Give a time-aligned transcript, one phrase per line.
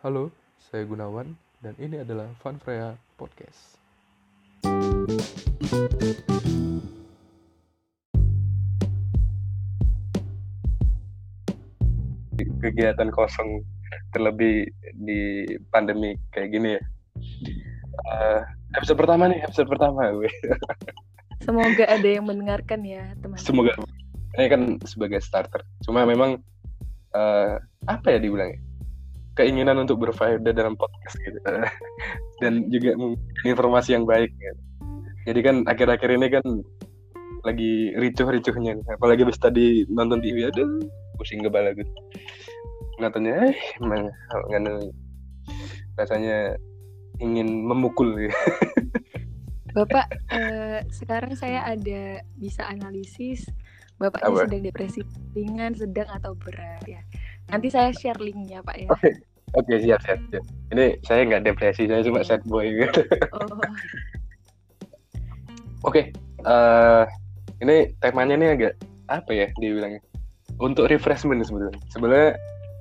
[0.00, 3.76] Halo, saya Gunawan dan ini adalah Fun Freya Podcast.
[12.64, 13.60] kegiatan kosong
[14.16, 14.72] terlebih
[15.04, 16.82] di pandemi kayak gini ya.
[18.08, 18.40] Uh,
[18.80, 20.32] episode pertama nih, episode pertama gue.
[21.44, 23.36] Semoga ada yang mendengarkan ya, teman.
[23.36, 23.76] Semoga
[24.40, 25.60] ini kan sebagai starter.
[25.84, 26.40] Cuma memang
[27.12, 28.69] uh, apa ya dibilangnya?
[29.38, 31.38] Keinginan untuk berfaedah dalam podcast gitu.
[32.42, 32.96] Dan juga
[33.46, 34.62] informasi yang baik gitu.
[35.28, 36.44] Jadi kan akhir-akhir ini kan
[37.40, 40.84] lagi ricuh-ricuhnya apalagi habis tadi nonton TV aduh
[41.16, 41.88] pusing kepala gue
[43.00, 44.12] nontonnya eh emang
[45.96, 46.56] rasanya
[47.20, 48.36] ingin memukul gitu.
[49.76, 53.48] Bapak eh, sekarang saya ada bisa analisis
[54.00, 55.00] Bapak ini sedang depresi
[55.36, 57.04] ringan, sedang atau berat ya.
[57.50, 58.88] Nanti saya share linknya Pak ya.
[58.90, 59.76] Oke, okay.
[59.82, 60.44] siap, siap siap.
[60.70, 63.02] Ini saya nggak depresi, saya cuma sad boy gitu.
[65.82, 65.88] Oh.
[65.88, 66.44] Oke, okay.
[66.44, 67.08] uh,
[67.64, 68.72] ini temanya nih agak
[69.10, 70.00] apa ya dibilangnya
[70.62, 72.30] untuk refreshment sebenarnya sebenarnya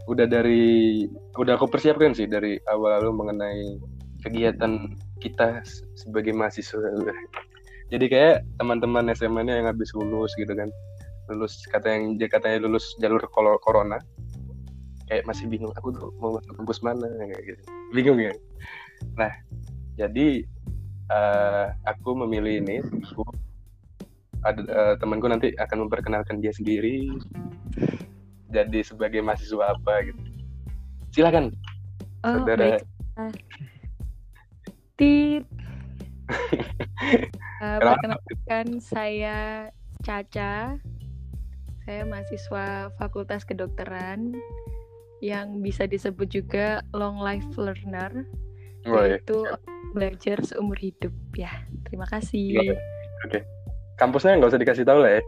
[0.05, 1.05] udah dari
[1.37, 3.77] udah aku persiapkan sih dari awal lalu mengenai
[4.25, 4.93] kegiatan
[5.23, 5.63] kita
[5.95, 6.79] sebagai mahasiswa
[7.89, 10.69] jadi kayak teman-teman SMA nya yang habis lulus gitu kan
[11.29, 13.21] lulus kata yang dia katanya lulus jalur
[13.61, 14.01] corona
[15.09, 17.09] kayak masih bingung aku tuh mau masuk kampus mana?
[17.17, 17.61] Kayak gitu.
[17.91, 18.33] Bingung ya?
[19.17, 19.33] Nah
[19.97, 20.45] jadi
[21.09, 23.25] uh, aku memilih ini aku
[24.45, 27.11] ada uh, temanku nanti akan memperkenalkan dia sendiri
[28.49, 30.21] jadi sebagai mahasiswa apa gitu.
[31.11, 31.51] Silakan
[32.23, 32.77] oh, saudara.
[34.97, 35.43] tit.
[37.59, 39.67] Uh, perkenalkan saya
[39.99, 40.79] Caca.
[41.83, 44.31] Saya mahasiswa Fakultas Kedokteran
[45.19, 48.23] yang bisa disebut juga long life learner
[48.87, 49.55] oh, yaitu iya.
[49.91, 51.51] belajar seumur hidup ya.
[51.87, 52.55] Terima kasih.
[52.59, 52.75] Oke.
[53.27, 53.43] Okay
[53.99, 55.21] kampusnya nggak usah dikasih tahu lah ya.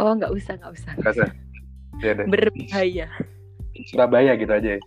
[0.00, 0.92] Oh nggak usah nggak usah.
[0.96, 1.30] Nggak usah.
[2.00, 2.26] Ya deh.
[2.26, 3.06] berbahaya.
[3.92, 4.82] Surabaya gitu aja ya.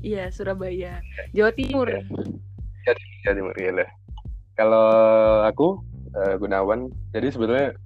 [0.00, 1.04] Iya Surabaya.
[1.36, 1.86] Jawa Timur.
[1.92, 2.02] Ya,
[3.28, 3.88] Jawa Timur ya lah.
[4.56, 4.88] Kalau
[5.44, 5.84] aku
[6.16, 7.76] uh, Gunawan jadi sebetulnya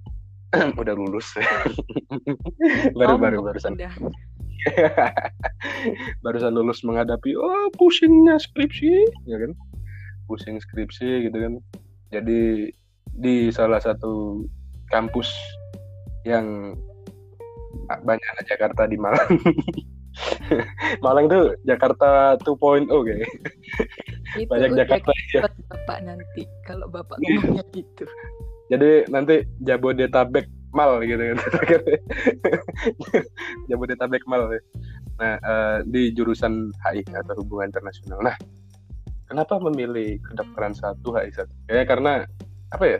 [0.81, 1.35] udah lulus.
[2.95, 3.75] Baru oh, baru barusan.
[3.75, 3.91] udah.
[6.23, 9.51] barusan lulus menghadapi oh pusingnya skripsi ya kan
[10.27, 11.53] pusing skripsi gitu kan
[12.09, 12.69] jadi
[13.19, 14.45] di salah satu
[14.89, 15.29] kampus
[16.25, 16.77] yang
[18.01, 19.29] banyak Jakarta di Malang.
[21.05, 23.29] Malang tuh Jakarta 2.0 kayak.
[24.35, 25.41] Itu banyak Jakarta ya.
[25.69, 28.05] Bapak nanti kalau Bapak ngomongnya gitu.
[28.73, 31.37] Jadi nanti Jabodetabek mal gitu kan.
[33.69, 34.49] Jabodetabek mal.
[35.19, 38.21] Nah, uh, di jurusan HI atau hubungan internasional.
[38.23, 38.35] Nah,
[39.27, 41.51] kenapa memilih kedokteran satu HI satu?
[41.67, 42.23] Ya karena
[42.69, 42.99] apa ya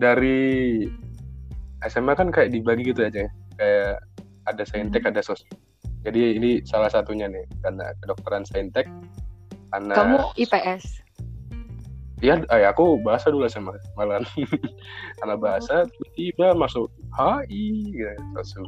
[0.00, 0.84] dari
[1.84, 3.30] SMA kan kayak dibagi gitu aja ya.
[3.60, 3.94] kayak
[4.48, 5.12] ada saintek hmm.
[5.12, 5.44] ada sos
[6.00, 8.88] jadi ini salah satunya nih karena kedokteran saintek
[9.76, 11.04] anak kamu IPS
[12.20, 14.20] Iya, eh, aku bahasa dulu sama malah
[15.24, 16.08] anak bahasa oh.
[16.12, 18.62] tiba masuk HI gitu.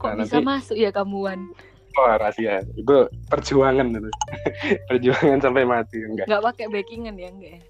[0.00, 1.52] Kok nah, bisa nanti, masuk ya kamuan?
[1.96, 4.10] Wah rahasia itu perjuangan itu
[4.88, 6.24] perjuangan sampai mati enggak?
[6.28, 7.52] Enggak pakai backingan ya enggak?
[7.56, 7.60] Ya?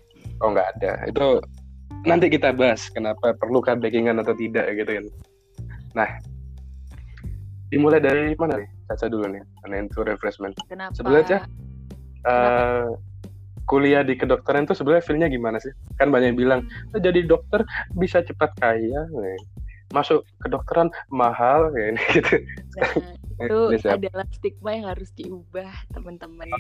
[0.43, 0.93] Oh nggak ada.
[1.11, 1.43] Itu
[2.07, 5.07] nanti kita bahas kenapa perlukah backingan atau tidak gitu kan.
[5.99, 6.11] Nah,
[7.71, 8.71] dimulai dari mana nih?
[8.87, 10.55] Caca dulu nih, karena itu refreshment.
[10.71, 10.95] Kenapa?
[10.95, 11.39] Sebenarnya
[12.27, 12.95] uh,
[13.67, 15.75] kuliah di kedokteran itu sebenarnya feelnya gimana sih?
[15.99, 16.61] Kan banyak yang bilang
[16.95, 17.67] oh, jadi dokter
[17.99, 19.39] bisa cepat kaya, nih.
[19.95, 22.43] masuk kedokteran mahal kayak gitu.
[23.39, 26.51] Nah, itu adalah stigma yang harus diubah teman-teman.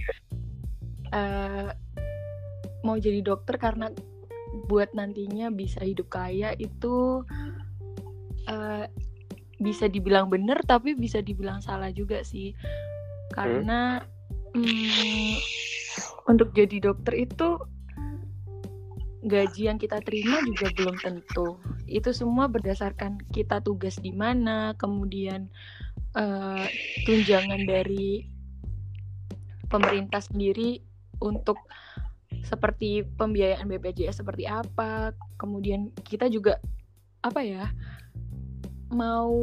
[1.11, 1.71] Uh,
[2.87, 3.91] mau jadi dokter karena
[4.71, 7.27] buat nantinya bisa hidup kaya itu
[8.47, 8.87] uh,
[9.59, 12.53] bisa dibilang benar tapi bisa dibilang salah juga sih
[13.35, 14.16] karena hmm.
[14.57, 15.37] Hmm,
[16.33, 17.61] untuk jadi dokter itu
[19.27, 21.61] gaji yang kita terima juga belum tentu.
[21.85, 25.53] Itu semua berdasarkan kita tugas di mana kemudian
[26.17, 26.65] uh,
[27.05, 28.25] tunjangan dari
[29.69, 30.81] pemerintah sendiri
[31.21, 31.61] untuk
[32.41, 35.13] seperti pembiayaan BPJS seperti apa.
[35.37, 36.57] Kemudian kita juga
[37.21, 37.69] apa ya
[38.89, 39.37] mau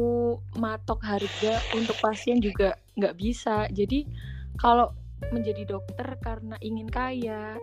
[0.58, 3.70] matok harga untuk pasien juga nggak bisa.
[3.70, 4.08] Jadi
[4.56, 7.56] kalau menjadi dokter karena ingin kaya.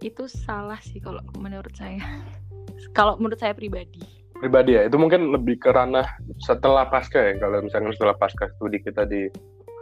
[0.00, 2.00] Itu salah sih kalau menurut saya.
[2.96, 4.00] Kalau menurut saya pribadi.
[4.40, 6.08] Pribadi ya itu mungkin lebih ke ranah
[6.40, 9.28] setelah pasca ya kalau misalnya setelah pasca studi kita di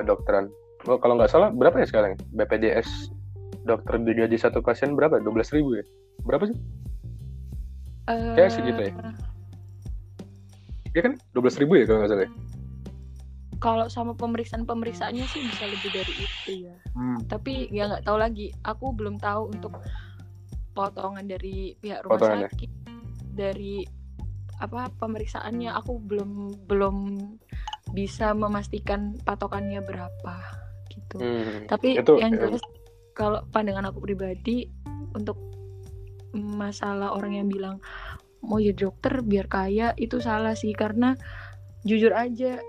[0.02, 0.50] kedokteran.
[0.90, 2.18] Oh, kalau nggak salah berapa ya sekarang?
[2.34, 3.14] BPJS
[3.62, 5.22] dokter digaji satu pasien berapa?
[5.22, 5.84] 12.000 ribu ya?
[6.26, 6.58] Berapa sih?
[8.34, 8.92] Kayak segitu ya?
[8.92, 9.14] Eh,
[10.96, 11.12] ya kan?
[11.38, 12.30] 12.000 ribu ya kalau nggak salah ya?
[13.58, 16.74] Kalau sama pemeriksaan pemeriksaannya sih bisa lebih dari itu ya.
[17.26, 18.54] Tapi ya nggak tahu lagi.
[18.62, 19.74] Aku belum tahu untuk
[20.78, 22.48] potongan dari pihak rumah Potongannya.
[22.54, 22.70] sakit
[23.34, 23.82] dari
[24.58, 26.30] apa pemeriksaannya aku belum
[26.66, 26.96] belum
[27.94, 30.34] bisa memastikan patokannya berapa
[30.90, 31.18] gitu.
[31.18, 31.66] Hmm.
[31.66, 32.62] Tapi Itu, yang eh, jelas
[33.14, 34.70] kalau pandangan aku pribadi
[35.14, 35.38] untuk
[36.34, 37.76] masalah orang yang bilang
[38.44, 41.18] mau jadi dokter biar kaya itu salah sih karena
[41.82, 42.62] jujur aja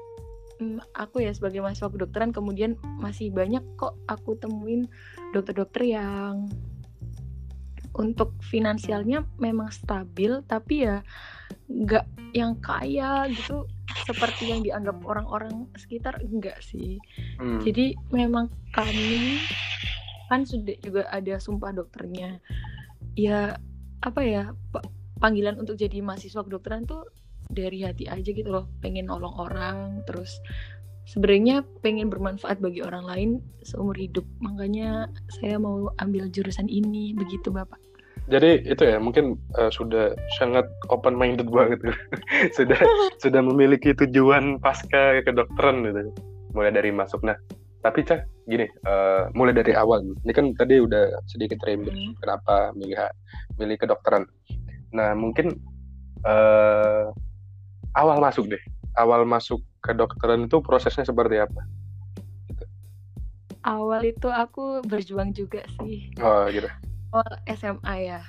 [0.59, 4.85] mm, aku ya sebagai mahasiswa kedokteran kemudian masih banyak kok aku temuin
[5.31, 6.51] dokter-dokter yang
[7.95, 11.03] untuk finansialnya memang stabil tapi ya
[11.67, 12.05] nggak
[12.37, 13.65] yang kaya gitu
[14.05, 17.01] seperti yang dianggap orang-orang sekitar enggak sih
[17.39, 17.59] Hmm.
[17.63, 19.49] jadi memang kami
[20.29, 22.37] kan sudah juga ada sumpah dokternya.
[23.17, 23.57] Ya
[23.99, 24.85] apa ya pa-
[25.17, 27.09] panggilan untuk jadi mahasiswa kedokteran tuh
[27.49, 28.69] dari hati aja gitu loh.
[28.79, 30.37] Pengen nolong orang terus
[31.09, 33.29] sebenarnya pengen bermanfaat bagi orang lain
[33.65, 34.23] seumur hidup.
[34.39, 35.09] Makanya
[35.41, 37.81] saya mau ambil jurusan ini begitu Bapak.
[38.29, 41.81] Jadi itu ya mungkin eh, sudah sangat open minded banget
[42.57, 42.77] sudah
[43.25, 46.13] sudah memiliki tujuan pasca kedokteran gitu
[46.53, 47.33] mulai dari masuk nah
[47.81, 52.13] tapi cak gini eh, mulai dari awal ini kan tadi udah sedikit reminder Hmm.
[52.21, 53.01] kenapa milih
[53.57, 54.29] milih kedokteran
[54.93, 55.57] nah mungkin
[56.21, 57.09] eh,
[57.95, 58.63] awal masuk deh.
[58.97, 61.61] Awal masuk kedokteran itu prosesnya seperti apa?
[63.63, 66.11] Awal itu aku berjuang juga sih.
[66.19, 66.67] oh gitu.
[67.13, 68.21] Awal SMA ya.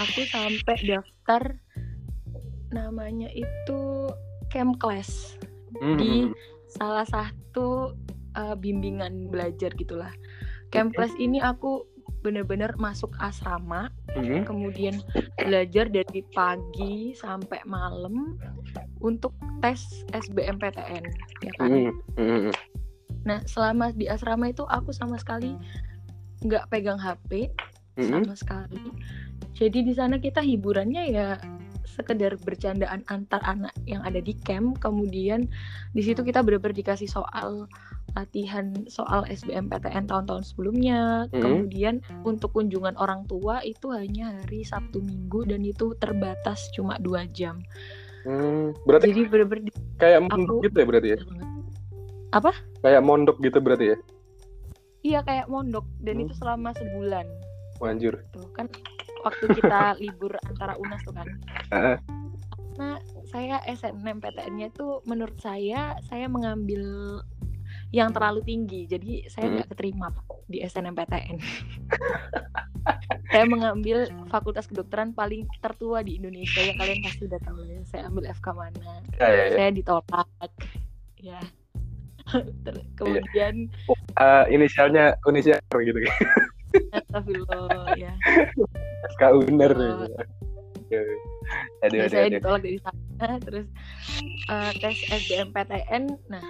[0.00, 1.42] Aku sampai daftar
[2.74, 4.10] namanya itu
[4.50, 5.38] camp class
[5.82, 6.30] Hmm, di
[6.70, 7.98] salah satu
[8.38, 10.10] uh, bimbingan belajar gitulah.
[10.70, 11.86] Camp class ini aku
[12.24, 14.42] bener-bener masuk asrama hmm, hmm.
[14.48, 14.96] kemudian
[15.36, 18.40] belajar dari pagi sampai malam
[19.04, 21.04] untuk tes SBMPTN
[21.44, 22.54] ya kan Hmm, hmm, hmm.
[23.28, 25.52] nah selama di asrama itu aku sama sekali
[26.40, 27.52] nggak pegang HP
[27.94, 28.82] Hmm, sama sekali.
[29.54, 31.38] Jadi di sana kita hiburannya ya
[31.86, 34.82] sekedar bercandaan antar anak yang ada di camp.
[34.82, 35.46] Kemudian
[35.94, 37.70] di situ kita benar-benar dikasih soal
[38.12, 41.26] latihan soal SBMPTN tahun-tahun sebelumnya.
[41.30, 41.40] Mhm.
[41.40, 47.24] Kemudian untuk kunjungan orang tua itu hanya hari Sabtu Minggu dan itu terbatas cuma dua
[47.26, 47.64] jam.
[48.22, 51.18] Hmm, berarti Jadi benar-benar di- kayak mondok gitu ya berarti ya
[52.32, 52.52] Apa?
[52.80, 53.96] kayak mondok gitu berarti ya
[55.04, 56.24] iya kayak mondok dan Hmm.
[56.24, 57.28] itu selama sebulan.
[57.76, 58.24] Wanjur.
[58.32, 58.72] Tuh kan
[59.20, 61.28] waktu kita libur antara UNAS tuh kan.
[62.74, 62.96] Nah,
[63.28, 66.80] saya SNMPTN-nya itu menurut saya saya mengambil
[67.94, 68.80] yang terlalu tinggi.
[68.84, 69.54] Jadi saya Hmm.
[69.56, 71.36] nggak keterima Pak, di SNMPTN.
[73.32, 73.98] saya mengambil
[74.28, 77.78] fakultas kedokteran paling tertua di Indonesia ya kalian pasti udah tahu ya.
[77.86, 78.92] Saya ambil FK mana.
[79.14, 79.54] Ya, ya, ya.
[79.54, 80.28] Saya ditolak.
[81.16, 81.38] Ya.
[82.64, 83.70] Ter- Kemudian
[84.14, 86.16] Eh, inisialnya inisial gitu kan.
[86.92, 88.12] Astagfirullah ya.
[89.10, 89.72] SK Uner.
[89.72, 90.10] Aduh,
[90.92, 91.00] Ya,
[91.82, 92.38] aduh, saya aduh.
[92.38, 93.66] ditolak dari sana terus
[94.46, 96.44] eh, tes SBMPTN nah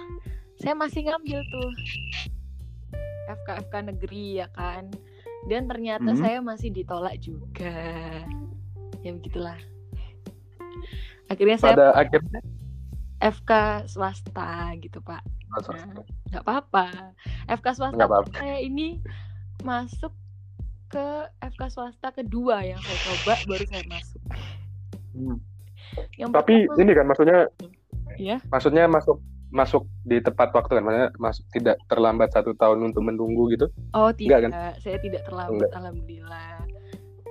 [0.57, 1.69] saya masih ngambil tuh.
[3.27, 4.89] FK FK negeri ya kan?
[5.45, 6.17] Dan ternyata Hmm.
[6.17, 7.73] saya masih ditolak juga.
[8.99, 9.57] Ya begitulah.
[11.27, 12.41] Akhirnya saya Pada akhirnya?
[13.17, 13.51] FK
[13.87, 15.21] swasta gitu pak.
[15.47, 15.61] Nah,
[16.27, 17.13] nggak apa-apa.
[17.47, 18.33] FK swasta Nggak apa-apa.
[18.35, 19.01] saya ini
[19.61, 20.13] masuk
[20.87, 21.05] ke
[21.41, 24.21] FK swasta kedua yang saya coba baru saya masuk.
[25.11, 25.37] Hmm.
[26.13, 27.39] yang Tapi pertama- ini kan maksudnya
[28.17, 28.37] ya?
[28.47, 29.17] maksudnya masuk
[29.55, 33.71] masuk di tepat waktu kan maksudnya masuk tidak terlambat satu tahun untuk menunggu gitu.
[33.95, 34.51] Oh Enggak, tidak, kan?
[34.83, 36.59] saya tidak terlambat alhamdulillah.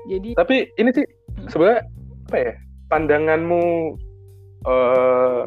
[0.08, 1.04] Jadi Tapi ini sih
[1.34, 1.50] Hmm.
[1.50, 1.80] sebenarnya
[2.24, 2.52] apa ya?
[2.88, 3.62] Pandanganmu
[4.64, 5.42] eh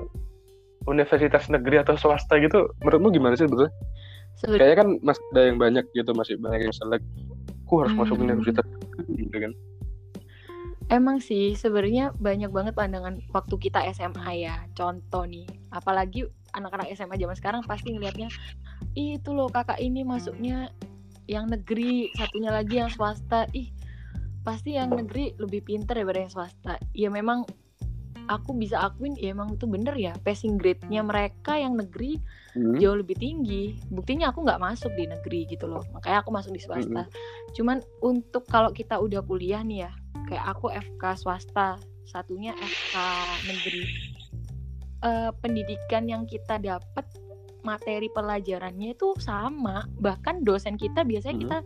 [0.85, 3.73] universitas negeri atau swasta gitu menurutmu gimana sih sebetulnya?
[4.37, 7.01] sebenarnya Kayaknya kan masih ada yang banyak gitu masih banyak yang selek.
[7.65, 8.29] Ku harus masuk Hmm.
[8.29, 9.53] universitas negeri," gitu kan.
[10.87, 14.55] emang sih sebenarnya banyak banget pandangan waktu kita SMA ya.
[14.71, 18.27] Contoh nih, apalagi anak-anak SMA zaman sekarang pasti ngelihatnya
[18.97, 20.73] Ih, itu loh kakak ini masuknya
[21.29, 23.45] yang negeri, satunya lagi yang swasta.
[23.53, 23.69] Ih,
[24.41, 26.73] pasti yang negeri lebih pinter daripada yang swasta.
[26.97, 27.45] Ya memang
[28.27, 32.19] aku bisa akuin ya emang itu bener ya passing grade-nya mereka yang negeri
[32.57, 32.73] Hmm.
[32.81, 33.77] jauh lebih tinggi.
[33.93, 35.85] Buktinya aku nggak masuk di negeri gitu loh.
[35.93, 37.05] Makanya aku masuk di swasta.
[37.53, 39.91] Cuman untuk kalau kita udah kuliah nih ya,
[40.25, 41.77] kayak aku FK swasta,
[42.09, 42.95] satunya FK
[43.45, 44.06] negeri.
[44.97, 47.05] Eh, pendidikan yang kita dapat
[47.61, 49.85] materi pelajarannya itu sama.
[50.01, 51.43] Bahkan dosen kita biasanya Mhm.
[51.45, 51.57] kita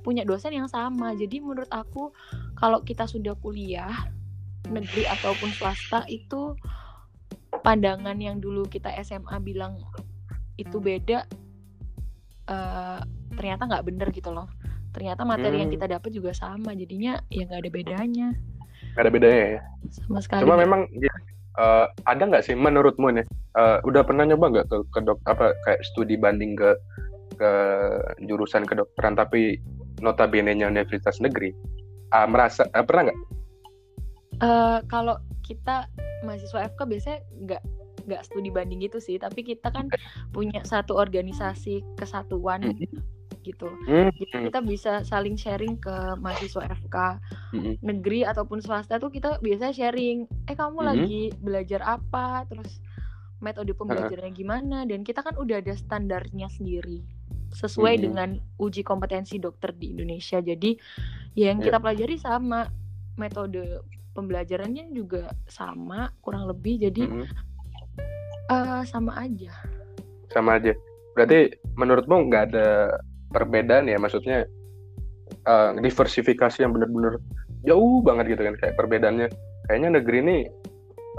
[0.00, 1.12] punya dosen yang sama.
[1.12, 2.08] Jadi menurut aku
[2.56, 4.08] kalau kita sudah kuliah
[4.64, 6.56] negeri ataupun swasta itu
[7.60, 9.76] pandangan yang dulu kita SMA bilang
[10.56, 11.28] itu beda
[12.48, 13.00] eh,
[13.36, 14.48] ternyata nggak bener gitu loh.
[14.90, 15.76] Ternyata materi yang Hmm.
[15.78, 16.72] kita dapat juga sama.
[16.72, 18.28] Jadinya ya nggak ada bedanya.
[18.96, 19.62] Gak ada bedanya ya.
[19.92, 20.88] sama sekali Cuma memang
[21.58, 23.26] eh, ada nggak sih menurutmu nih?
[23.58, 26.70] eh, udah pernah nyoba nggak ke, ke dok apa kayak studi banding ke
[27.40, 27.50] ke
[28.28, 29.58] jurusan kedokteran tapi
[30.04, 31.50] notabene-nya universitas negeri?
[32.14, 33.18] Ah, merasa eh, pernah nggak?
[34.40, 35.90] Eh, kalau kita
[36.22, 37.62] mahasiswa FK biasanya nggak
[38.08, 39.92] nggak studi banding gitu sih tapi kita kan
[40.32, 43.19] punya satu organisasi kesatuan Mhm.
[43.40, 46.96] Gitu Hmm, jadi kita bisa saling sharing ke mahasiswa FK
[47.56, 47.72] Mhm.
[47.80, 50.86] negeri ataupun swasta tuh kita biasa sharing eh kamu Mhm.
[50.86, 52.78] lagi belajar apa terus
[53.40, 57.00] metode pembelajarannya gimana dan kita kan udah ada standarnya sendiri
[57.56, 58.02] sesuai Mhm.
[58.04, 58.28] dengan
[58.60, 60.76] uji kompetensi dokter di Indonesia jadi
[61.34, 61.72] ya yang Ya.
[61.72, 62.68] kita pelajari sama
[63.16, 63.80] metode
[64.12, 67.24] pembelajarannya juga sama kurang lebih jadi Mhm.
[68.50, 69.54] eh, sama aja
[70.30, 70.78] sama aja.
[71.18, 72.94] Berarti menurutmu nggak ada
[73.30, 73.96] perbedaan ya?
[73.96, 74.44] Maksudnya
[75.46, 77.16] eh, diversifikasi yang benar-benar
[77.64, 78.54] jauh banget gitu kan?
[78.58, 79.28] Kayak perbedaannya.
[79.70, 80.36] Kayaknya negeri ini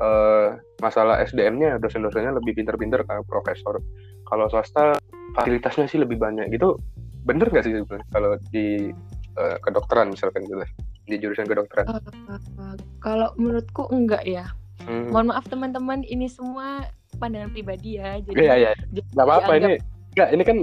[0.02, 0.48] eh,
[0.80, 3.80] masalah SDM-nya dosen-dosennya lebih pinter-pinter kayak profesor.
[4.28, 4.96] Kalau swasta
[5.36, 6.76] fasilitasnya sih lebih banyak gitu.
[7.24, 7.74] Bener nggak sih
[8.12, 8.92] kalau di
[9.40, 10.60] eh, kedokteran misalkan gitu
[11.08, 11.88] di jurusan kedokteran?
[11.88, 14.46] Eh, kalau menurutku enggak ya
[14.82, 15.14] Hmm.
[15.14, 16.90] mohon maaf teman-teman ini semua
[17.22, 18.72] pandangan pribadi ya jadi Iya, iya.
[18.90, 19.74] jadi Gak apa-apa ini.
[20.12, 20.58] Nggak, ini kan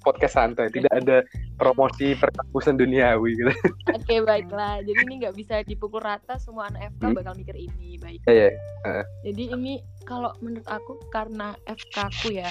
[0.00, 1.22] podcast santai, tidak ada
[1.56, 3.52] promosi perkampusan duniawi gitu.
[3.96, 7.16] Oke baiklah, jadi ini nggak bisa dipukul rata semua anak FK Hmm.
[7.16, 8.20] bakal mikir ini baik.
[8.24, 9.02] Iya, iya.
[9.28, 9.74] Jadi ini
[10.08, 12.48] kalau menurut aku karena FK ku ya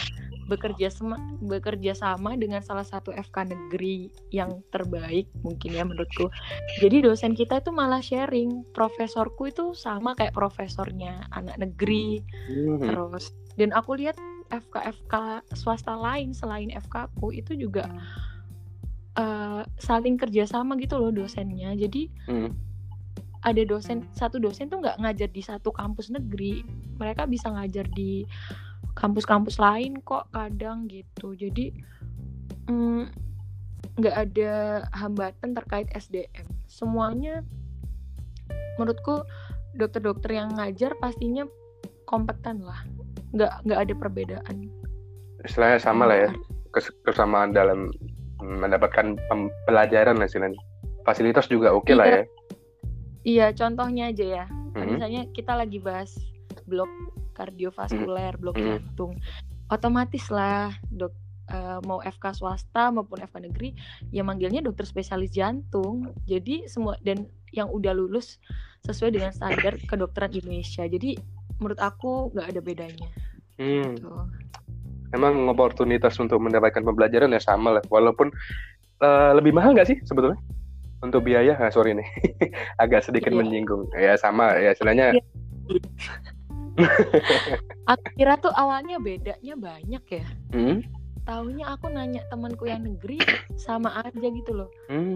[0.50, 6.34] bekerja sama bekerja sama dengan salah satu FK negeri yang terbaik mungkin ya menurutku.
[6.82, 12.82] Jadi dosen kita itu malah sharing profesorku itu sama kayak profesornya anak negeri Hmm.
[12.82, 13.30] terus
[13.62, 14.18] dan aku lihat
[14.50, 15.14] FK FK
[15.54, 17.86] swasta lain selain FK ku itu juga
[19.18, 21.74] eh, saling kerjasama gitu loh dosennya.
[21.76, 22.54] Jadi Hmm.
[23.40, 26.66] ada dosen satu dosen tuh nggak ngajar di satu kampus negeri.
[27.00, 28.28] Mereka bisa ngajar di
[29.00, 31.32] kampus-kampus lain kok kadang gitu.
[31.38, 31.72] Jadi
[32.68, 33.30] mm,
[34.00, 37.44] nggak ada hambatan terkait SDM semuanya
[38.80, 39.28] menurutku
[39.76, 41.44] dokter-dokter yang ngajar pastinya
[42.08, 42.80] kompeten lah
[43.32, 44.56] nggak nggak ada perbedaan
[45.40, 46.30] Istilahnya sama lah ya,
[46.76, 47.88] kes- kesamaan dalam
[48.40, 49.16] mendapatkan
[49.64, 50.60] pelajaran lah istilahnya.
[51.08, 52.24] Fasilitas juga oke lah ya.
[53.24, 54.96] iya contohnya aja ya Kan Hmm.
[54.96, 56.14] misalnya kita lagi bahas
[56.64, 56.88] blok
[57.34, 58.66] kardiovaskuler, blok Mhm.
[58.68, 59.12] jantung,
[59.68, 61.16] otomatis lah dok
[61.50, 63.74] eh, mau FK swasta maupun FK negeri,
[64.14, 66.06] ya manggilnya dokter spesialis jantung.
[66.24, 68.38] Jadi semua dan yang udah lulus
[68.86, 70.86] sesuai dengan standar kedokteran Indonesia.
[70.86, 71.18] Jadi
[71.60, 73.10] menurut aku nggak ada bedanya.
[73.60, 73.96] Hmm.
[73.96, 74.10] Gitu.
[75.12, 77.84] Emang oportunitas untuk mendapatkan pembelajaran ya sama lah.
[77.92, 78.32] Walaupun
[79.00, 80.40] eh, lebih mahal nggak sih sebetulnya?
[81.00, 82.04] Untuk biaya, ah, sorry nih,
[82.84, 83.40] agak sedikit Iya.
[83.40, 83.88] menyinggung.
[83.96, 85.16] Ya sama, ya istilahnya.
[85.16, 85.24] Iya.
[87.92, 90.26] Aku kira tuh awalnya bedanya banyak ya.
[90.52, 90.80] Hmm.
[91.28, 93.22] Taunya aku nanya temanku yang negeri
[93.54, 94.70] sama aja gitu loh.
[94.90, 95.14] Hmm.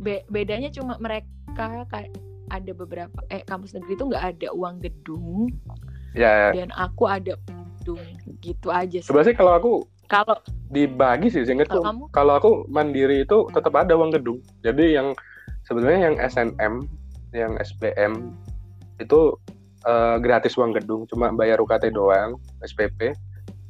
[0.00, 2.14] Be- bedanya cuma mereka kayak
[2.50, 5.48] ada beberapa eh kampus negeri itu nggak ada uang gedung.
[6.10, 8.02] Ya, dan aku ada gedung
[8.42, 9.06] gitu aja sih.
[9.06, 9.72] sebenarnya kalau aku
[10.10, 10.34] Kalau
[10.74, 12.04] dibagi sih seingatku Kalau kamu?
[12.10, 14.42] kalau aku mandiri itu tetap ada uang gedung.
[14.66, 15.14] Jadi yang
[15.62, 16.74] sebenarnya yang SNM
[17.30, 18.34] yang SBM
[18.98, 19.38] itu
[19.86, 21.06] eh, gratis uang gedung.
[21.06, 23.14] Cuma bayar UKT doang SPP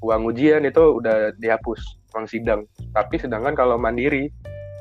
[0.00, 1.80] uang ujian itu udah dihapus
[2.16, 2.64] uang sidang.
[2.96, 4.32] Tapi sedangkan kalau mandiri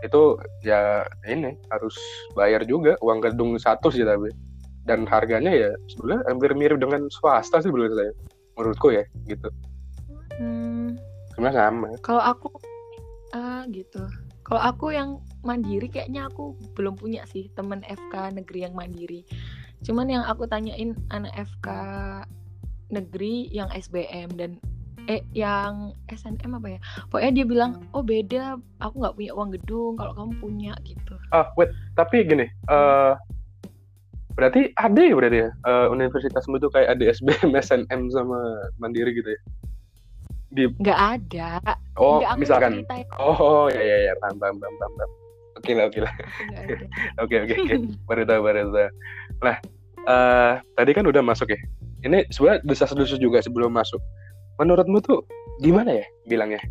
[0.06, 1.96] itu ya ini harus
[2.38, 4.32] bayar juga uang gedung satu sih tapi
[4.88, 8.12] dan harganya ya sebenarnya hampir mirip dengan swasta sih menurut saya
[8.56, 9.50] menurutku ya gitu
[10.40, 10.96] hmm,
[11.36, 12.48] sebenarnya sama kalau aku
[13.34, 14.02] ah gitu.
[14.46, 19.22] Kalau aku yang mandiri kayaknya aku belum punya sih temen FK negeri yang mandiri.
[19.86, 21.68] Cuman yang aku tanyain anak FK
[22.90, 24.58] negeri yang SBM dan
[25.10, 26.80] eh yang SNM apa ya?
[27.10, 28.62] Pokoknya dia bilang, "Oh, beda.
[28.78, 31.18] Aku nggak punya uang gedung kalau kamu punya." gitu.
[31.34, 33.14] Ah, wait, tapi gini, eh
[34.38, 38.40] berarti ada ya berarti ya eh, universitasmu itu kayak ada SBM, SNM sama
[38.80, 39.42] Mandiri gitu ya?
[40.50, 41.50] Di, Nggak ada.
[42.00, 45.10] oh, aku misalkan, ceritain, oh, ya ya ya, paham paham paham.
[45.60, 46.14] Oke lah, oke lah,
[47.26, 47.76] oke oke oke,
[48.08, 48.90] baru tahu baru tahu.
[49.44, 49.58] Nah,
[50.08, 51.60] eh tadi kan udah masuk ya.
[52.00, 54.00] Ini sebenarnya desas-desus juga sebelum masuk.
[54.60, 55.24] Menurutmu tuh
[55.64, 56.62] gimana ya bilangnya?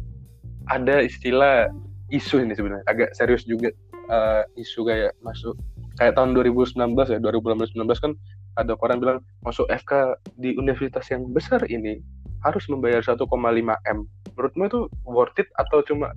[0.69, 1.73] Ada istilah
[2.13, 3.73] isu ini sebenarnya agak serius juga
[4.13, 5.57] eh, isu kayak masuk
[5.97, 8.13] kayak tahun 2019 ya 2019 kan
[8.59, 12.03] ada koran bilang masuk FK di universitas yang besar ini
[12.47, 13.99] harus membayar 1,5 m.
[14.35, 16.15] Menurutmu itu worth it atau cuma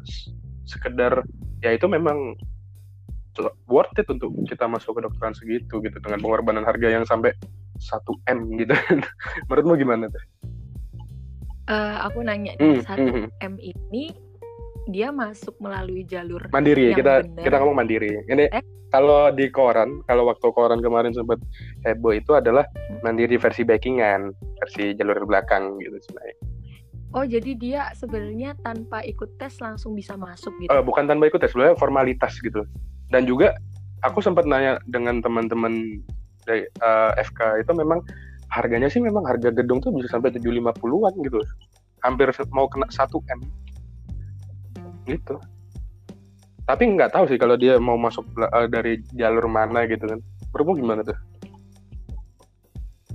[0.70, 1.26] sekedar
[1.66, 2.38] ya itu memang
[3.66, 7.34] worth it untuk kita masuk ke dokteran segitu gitu dengan pengorbanan harga yang sampai
[7.82, 8.74] 1 m gitu.
[9.50, 10.24] Menurutmu gimana tuh?
[11.72, 14.12] Eh, aku nanya Hmm, satu hmm, M ini
[14.86, 17.44] dia masuk melalui jalur mandiri yang kita benar.
[17.48, 18.60] kita ngomong mandiri ini Eh?
[18.90, 21.40] kalau di koran kalau waktu koran kemarin sempat
[21.82, 22.68] heboh itu adalah
[23.00, 26.38] mandiri versi backingan versi jalur belakang gitu sebenarnya
[27.12, 30.72] Oh, jadi dia sebenarnya tanpa ikut tes langsung bisa masuk gitu.
[30.72, 32.64] Eh, bukan tanpa ikut tes sebenarnya formalitas gitu
[33.08, 33.52] dan juga
[34.02, 36.00] aku sempat nanya dengan teman-teman
[36.42, 38.00] dari eh, FK itu memang
[38.52, 41.40] harganya sih memang harga gedung tuh bisa sampai 750-an gitu.
[42.04, 43.40] Hampir mau kena 1 m.
[45.08, 45.36] Gitu.
[46.68, 50.20] Tapi nggak tahu sih kalau dia mau masuk eh, dari jalur mana gitu kan.
[50.52, 51.18] Menurutmu gimana tuh?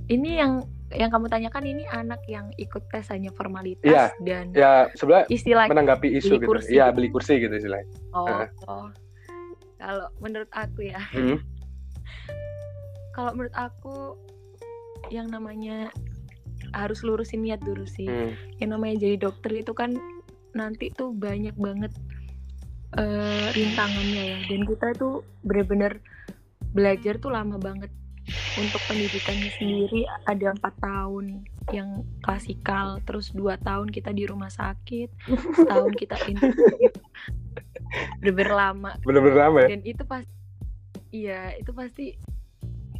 [0.07, 0.51] Ini yang
[0.95, 5.67] yang kamu tanyakan ini anak yang ikut tes hanya formalitas Iya, dan ya sebenarnya istilah
[5.67, 6.47] menanggapi isu beli gitu.
[6.47, 6.69] kursi.
[6.71, 7.87] iya beli kursi gitu istilahnya.
[8.15, 8.47] Oh, Heeh.
[8.71, 8.87] oh.
[9.77, 11.37] Kalau menurut aku ya, Hmm,
[13.13, 14.15] kalau menurut aku
[15.09, 15.91] yang namanya
[16.75, 18.07] harus lurusin niat dulu sih.
[18.07, 19.95] hmm, Yang namanya jadi dokter itu kan
[20.55, 21.93] nanti tuh banyak banget
[22.97, 24.39] eh, rintangannya ya.
[24.47, 25.99] Dan kita tuh bener-bener
[26.71, 27.91] belajar tuh lama banget.
[28.57, 35.13] Untuk pendidikannya sendiri ada empat tahun yang klasikal, terus dua tahun kita di rumah sakit,
[35.61, 36.91] setahun kita intensif,
[38.19, 40.33] bener-bener lama bener-bener lama ya dan itu pasti
[41.13, 42.05] iya itu pasti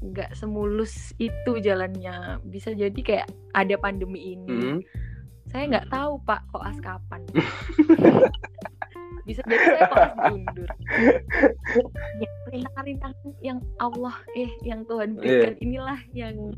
[0.02, 2.42] nggak semulus itu jalannya.
[2.48, 4.78] Bisa jadi kayak ada pandemi ini.
[4.78, 4.80] Hmm,
[5.50, 7.22] saya nggak tahu pak koas kapan.
[9.28, 10.70] Bisa jadi saya koas diundur
[12.24, 16.56] ya, rintangan-rintangan yang Allah eh yang Tuhan berikan inilah yang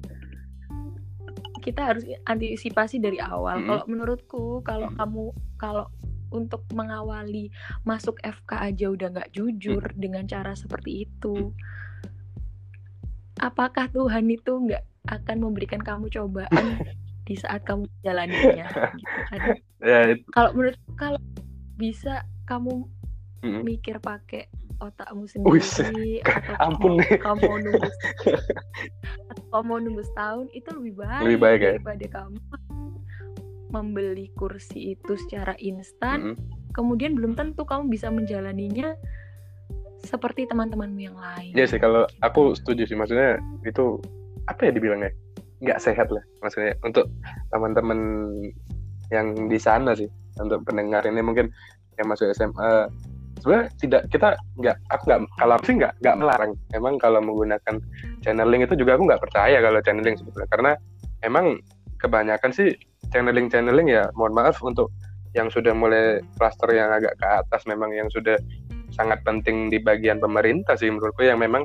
[1.59, 3.59] kita harus antisipasi dari awal.
[3.59, 3.67] Mm-mm.
[3.67, 4.95] Kalau menurutku, kalau Mm.
[4.95, 5.23] kamu
[5.59, 5.85] kalau
[6.29, 7.49] untuk mengawali
[7.83, 11.51] masuk FK aja udah nggak jujur dengan cara seperti itu,
[13.39, 16.65] apakah Tuhan itu nggak akan memberikan kamu cobaan
[17.27, 18.67] di saat kamu menjalaninya?
[18.95, 19.39] Gitu kan.
[19.81, 21.19] ya it- Kalau menurut kalau
[21.75, 22.83] bisa kamu
[23.39, 23.63] Mm-mm.
[23.63, 27.89] mikir pakai otakmu sendiri atau ampun kamu, kamu mau nunggu
[29.31, 31.67] atau kamu mau nunggu setahun itu lebih baik, Lebih baik, ya?
[31.75, 32.39] daripada kamu
[33.69, 36.35] membeli kursi itu secara instan Mm-mm.
[36.73, 38.97] kemudian belum tentu kamu bisa menjalaninya
[40.03, 41.51] seperti teman-temanmu yang lain.
[41.55, 42.97] Iya sih kalau aku setuju sih.
[42.97, 43.99] Maksudnya itu
[44.47, 45.11] apa ya dibilangnya?
[45.59, 46.23] Nggak sehat lah.
[46.43, 47.11] Maksudnya untuk
[47.51, 47.99] teman-teman
[49.09, 50.07] yang di sana sih
[50.37, 51.49] untuk pendengar ini mungkin
[51.97, 52.87] yang masuk SMA
[53.41, 56.51] sebenarnya tidak kita nggak aku nggak kalau sih nggak nggak melarang.
[56.71, 57.75] Emang kalau menggunakan
[58.23, 60.49] channeling itu juga aku nggak percaya kalau channeling sebetulnya.
[60.51, 60.71] Karena
[61.23, 61.59] emang
[61.99, 62.71] kebanyakan sih
[63.11, 64.91] channeling channeling ya mohon maaf untuk
[65.37, 68.37] yang sudah mulai cluster yang agak ke atas memang yang sudah
[68.99, 71.63] sangat penting di bagian pemerintah sih menurutku yang memang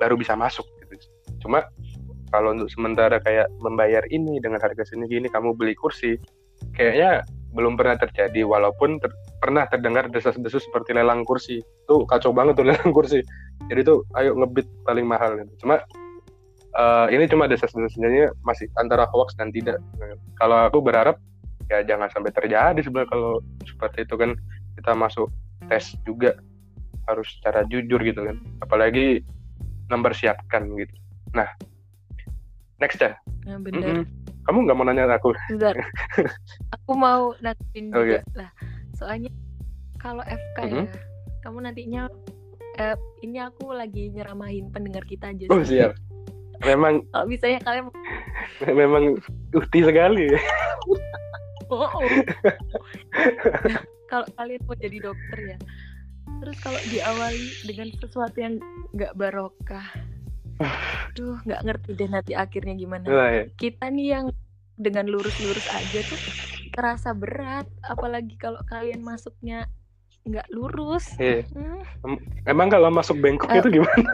[0.00, 0.96] baru bisa masuk gitu.
[1.44, 1.68] Cuma
[2.32, 6.16] kalau untuk sementara kayak membayar ini dengan harga sini gini kamu beli kursi
[6.72, 11.60] kayaknya belum pernah terjadi walaupun ter- pernah terdengar desas-desus seperti lelang kursi.
[11.84, 13.20] Tuh kacau banget tuh lelang kursi.
[13.68, 15.64] Jadi tuh ayo ngebit paling mahal gitu.
[15.64, 15.80] Cuma
[16.72, 19.80] eh, ini cuma desas-desusnya masih antara hoax dan tidak.
[20.40, 21.20] Kalau aku berharap
[21.66, 24.30] ya jangan sampai terjadi sebenarnya kalau seperti itu kan
[24.78, 25.26] kita masuk
[25.66, 26.36] tes juga
[27.06, 29.22] harus secara jujur gitu kan apalagi
[29.86, 30.94] mempersiapkan gitu
[31.32, 31.48] nah
[32.76, 33.14] next ya
[33.46, 34.02] Nah, bener
[34.42, 35.74] kamu nggak mau nanya aku Bentar.
[36.74, 38.18] aku mau nantiin Oke.
[38.18, 38.50] juga lah
[38.92, 39.30] soalnya
[39.96, 40.86] kalau FK ya Mhm.
[41.40, 42.02] kamu nantinya
[42.76, 45.78] eh, ini aku lagi nyeramahin pendengar kita aja oh sih.
[45.78, 45.94] siap
[46.60, 47.86] memang kalau misalnya kalian
[48.82, 49.04] memang
[49.52, 50.26] ukti sekali
[51.66, 52.06] Oh, oh.
[54.06, 55.58] Kalau kalian mau jadi dokter ya.
[56.42, 58.58] Terus kalau diawali dengan sesuatu yang
[58.94, 59.86] nggak barokah.
[61.14, 63.04] Duh nggak ngerti deh nanti akhirnya gimana.
[63.06, 63.44] Nah, ya.
[63.58, 64.26] kita nih yang
[64.76, 66.20] dengan lurus-lurus aja tuh
[66.74, 67.66] terasa berat.
[67.84, 69.66] Apalagi kalau kalian masuknya
[70.26, 71.14] nggak lurus.
[71.16, 71.46] Iya.
[72.02, 73.62] Hmm, emang kalau masuk Bangkok Eh.
[73.62, 74.10] itu gimana?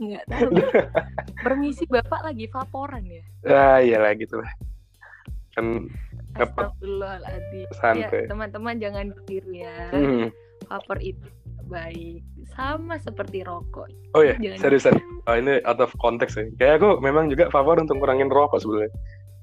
[0.00, 0.50] nggak tahu.
[1.44, 3.24] Permisi bapak lagi vaporan ya?
[3.48, 4.48] Ah iyalah gitu lah
[5.54, 5.90] kan?
[6.38, 7.66] Astagfirullahaladzim.
[7.98, 9.90] Ya teman-teman jangan tiru ya.
[9.90, 10.30] Hmm.
[10.68, 11.26] vapor itu
[11.66, 12.22] baik.
[12.54, 13.90] Sama seperti rokok.
[14.14, 14.58] Oh ya Jangan.
[14.60, 14.94] seriusan
[15.26, 18.92] oh, ini out of context ya kayak aku memang juga favor untuk ngurangin rokok sebenarnya.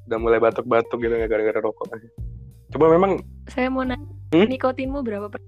[0.07, 1.91] Udah mulai batuk-batuk gitu gara-gara rokok
[2.67, 4.03] coba memang Saya mau nanya,
[4.35, 4.43] Hmm?
[4.43, 5.39] nikotinmu berapa per?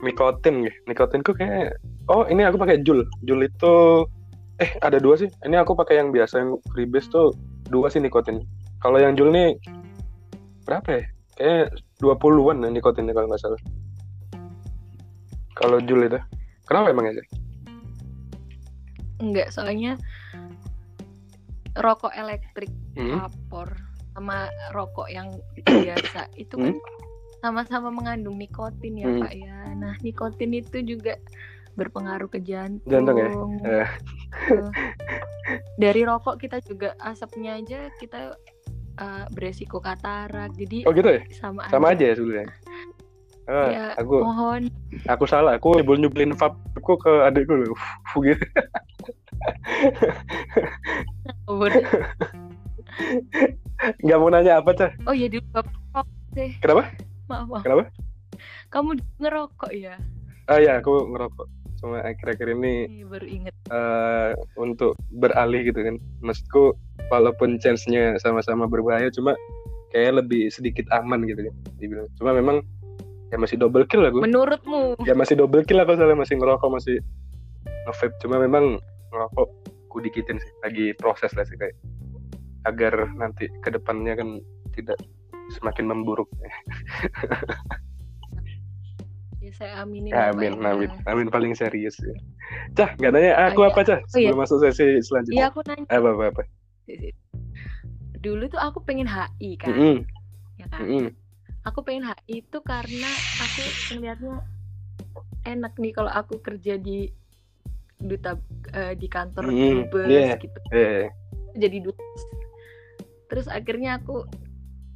[0.00, 0.72] nikotin ya.
[0.88, 1.76] Nikotinku kayak
[2.08, 4.04] oh ini aku pakai jul jul itu
[4.58, 5.28] eh ada dua sih.
[5.44, 7.36] Ini aku pakai yang biasa yang freebase tuh
[7.68, 8.40] dua sih nikotin
[8.80, 9.58] kalau yang jul nih
[10.68, 11.02] berapa ya
[11.40, 11.66] kayak
[12.04, 13.60] 20-an ya nikotinnya kalau nggak salah
[15.56, 16.20] kalau jul itu
[16.68, 17.24] kenapa emang ya
[19.18, 19.98] Enggak, soalnya
[21.74, 23.18] rokok elektrik hmm?
[23.18, 23.74] vapor
[24.14, 25.26] sama rokok yang
[25.66, 26.74] biasa itu kan
[27.38, 29.22] sama-sama mengandung nikotin ya Hmm.
[29.22, 29.58] Pak ya.
[29.78, 31.14] Nah, nikotin itu juga
[31.78, 32.90] berpengaruh ke jantung.
[32.90, 33.30] Jantung ya?
[33.62, 33.88] Eh,
[35.82, 38.34] Dari rokok kita juga asapnya aja kita
[38.98, 40.50] eh, beresiko katarak.
[40.52, 41.70] Jadi oh gitu ya sama aja.
[41.70, 42.48] sama aja ya sebenarnya
[43.48, 44.68] Ah, Ya, aku mohon
[45.08, 47.72] aku salah aku nyebul nyebulin vape-ku ke adikku loh
[48.20, 48.44] gitu.
[54.04, 56.50] nggak mau nanya apa cah Oh iya dulu Bapak rokok deh.
[56.58, 56.82] kenapa
[57.24, 57.62] Maaf, maaf.
[57.62, 57.82] Kenapa?
[58.68, 59.96] Kamu ngerokok ya?
[60.44, 61.44] ah ya aku ngerokok
[61.78, 63.54] cuma akhir-akhir ini Ih, baru inget.
[63.68, 65.96] eh, untuk beralih gitu kan.
[66.20, 66.74] Maksudku
[67.08, 69.38] walaupun chance-nya sama-sama berbahaya cuma
[69.88, 72.10] kayak lebih sedikit aman gitu kan dibilang.
[72.14, 72.60] Cuma memang
[73.28, 74.96] ya masih double kill lah gue Menurutmu?
[75.04, 76.96] ya masih double kill aku soalnya masih ngerokok masih
[77.86, 78.16] nge-vape.
[78.20, 78.76] Cuma memang
[79.08, 79.48] ngerokok
[79.88, 80.50] ku dikitin sih.
[80.60, 81.76] Lagi proses lah sih kayak
[82.66, 84.42] agar nanti ke depannya kan
[84.74, 84.98] tidak
[85.48, 86.28] semakin memburuk
[89.48, 90.12] Ya saya aminin.
[90.12, 90.68] ya, amin ya.
[90.76, 92.12] amin amin paling serius ya
[92.76, 93.72] cah nggak nanya aku Ah, iya.
[93.72, 94.08] apa cah iya.
[94.12, 95.86] sebelum masuk sesi Iya selanjutnya aku nanya.
[95.88, 96.42] apa apa apa
[98.18, 99.96] Dulu tuh aku pengen HI kan, Mm-mm,
[100.58, 100.84] ya kan.
[100.84, 101.08] mm-mm.
[101.64, 103.08] Aku pengen HI itu karena
[103.38, 104.44] aku ngeliatnya
[105.46, 107.08] enak nih kalau aku kerja di
[107.96, 108.36] duta
[108.76, 110.36] eh, di kantor Hmm, dubes iya.
[110.36, 110.58] gitu.
[110.76, 111.08] eh
[111.56, 112.04] Jadi duta.
[113.32, 114.28] Terus akhirnya aku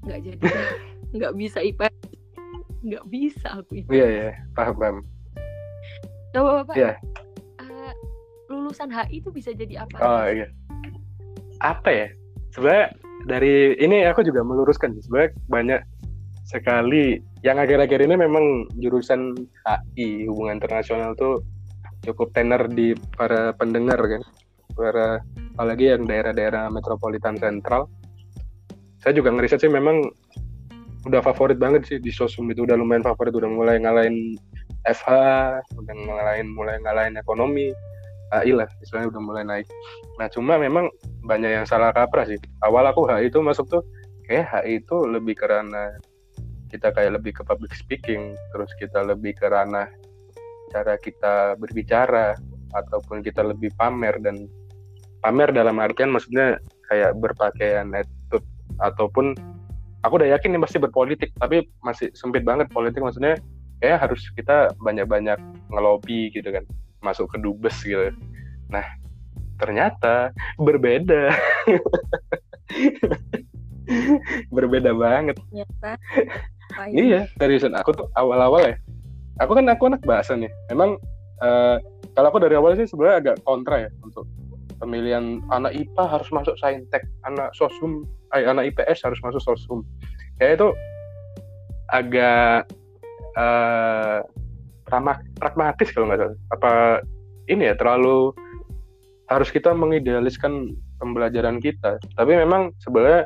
[0.05, 0.45] nggak jadi
[1.17, 1.89] nggak bisa IPA
[2.83, 3.91] nggak bisa aku IPA.
[3.95, 4.99] iya iya paham paham
[6.33, 6.75] Coba Bapak.
[6.75, 6.93] Iya.
[7.61, 7.93] eh,
[8.49, 9.97] lulusan HI itu bisa jadi apa?
[10.01, 10.49] Oh iya.
[11.61, 12.09] Apa ya?
[12.57, 12.87] Sebenarnya
[13.29, 15.81] dari ini aku juga meluruskan sebenarnya banyak
[16.49, 19.37] sekali yang akhir-akhir ini memang jurusan
[19.69, 21.45] HI hubungan internasional tuh
[22.03, 24.25] cukup tenar di para pendengar kan.
[24.73, 25.21] Para
[25.53, 27.93] apalagi yang daerah-daerah metropolitan sentral.
[29.05, 30.01] Saya juga ngeriset sih memang
[31.03, 34.39] udah favorit banget sih di sosum itu udah lumayan favorit udah mulai ngalahin
[34.87, 35.09] FH,
[35.75, 37.75] udah ngalahin mulai ngalahin ekonomi,
[38.33, 39.67] HI lah istilahnya udah mulai naik.
[40.17, 40.89] Nah cuma memang
[41.27, 42.39] banyak yang salah kaprah sih.
[42.65, 43.83] Awal aku HI itu masuk tuh
[44.27, 45.93] kayak HI itu lebih karena
[46.73, 49.91] kita kayak lebih ke public speaking, terus kita lebih ke ranah
[50.73, 52.33] cara kita berbicara
[52.73, 54.49] ataupun kita lebih pamer dan
[55.21, 56.57] pamer dalam artian maksudnya
[56.89, 58.47] kayak berpakaian attitude
[58.81, 59.37] ataupun
[60.03, 63.03] aku udah yakin ini pasti berpolitik tapi masih sempit banget politik.
[63.03, 63.39] Maksudnya
[63.83, 65.39] kayak harus kita banyak-banyak
[65.71, 66.67] ngelobi gitu kan.
[67.03, 68.11] Masuk ke dubes gitu.
[68.71, 68.85] Nah
[69.59, 71.31] ternyata berbeda.
[74.55, 75.37] Berbeda banget.
[75.51, 75.91] Ternyata.
[76.87, 76.99] ya?
[77.07, 77.75] iya seriusan.
[77.79, 78.77] Aku tuh awal-awal ya.
[79.43, 80.51] Aku kan aku anak bahasa nih.
[80.71, 80.99] Memang
[81.43, 81.77] eh,
[82.15, 84.27] kalau aku dari awal sih sebenarnya agak kontra ya untuk
[84.83, 89.85] pemilihan anak IPA harus masuk saintek anak sosum ay, anak IPS harus masuk sosum
[90.41, 90.69] kayak itu
[91.93, 92.67] agak
[93.33, 94.21] eh
[94.93, 96.39] prama- pragmatis kalau nggak salah.
[96.53, 96.73] Apa
[97.49, 98.37] ini ya terlalu
[99.33, 101.97] harus kita mengidealiskan pembelajaran kita.
[102.19, 103.25] Tapi memang sebenarnya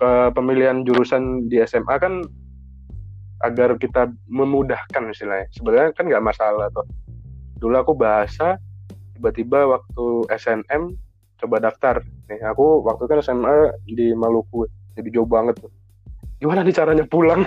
[0.00, 2.24] ke pemilihan jurusan di SMA kan
[3.44, 5.46] agar kita memudahkan istilahnya.
[5.52, 6.88] Sebenarnya kan nggak masalah tuh.
[7.60, 8.56] Dulu aku bahasa
[9.14, 10.96] tiba-tiba waktu SNM
[11.42, 11.98] coba daftar.
[12.30, 15.72] Nih aku waktu kan SMA di Maluku jadi jauh banget tuh.
[16.38, 17.42] Gimana nih caranya pulang?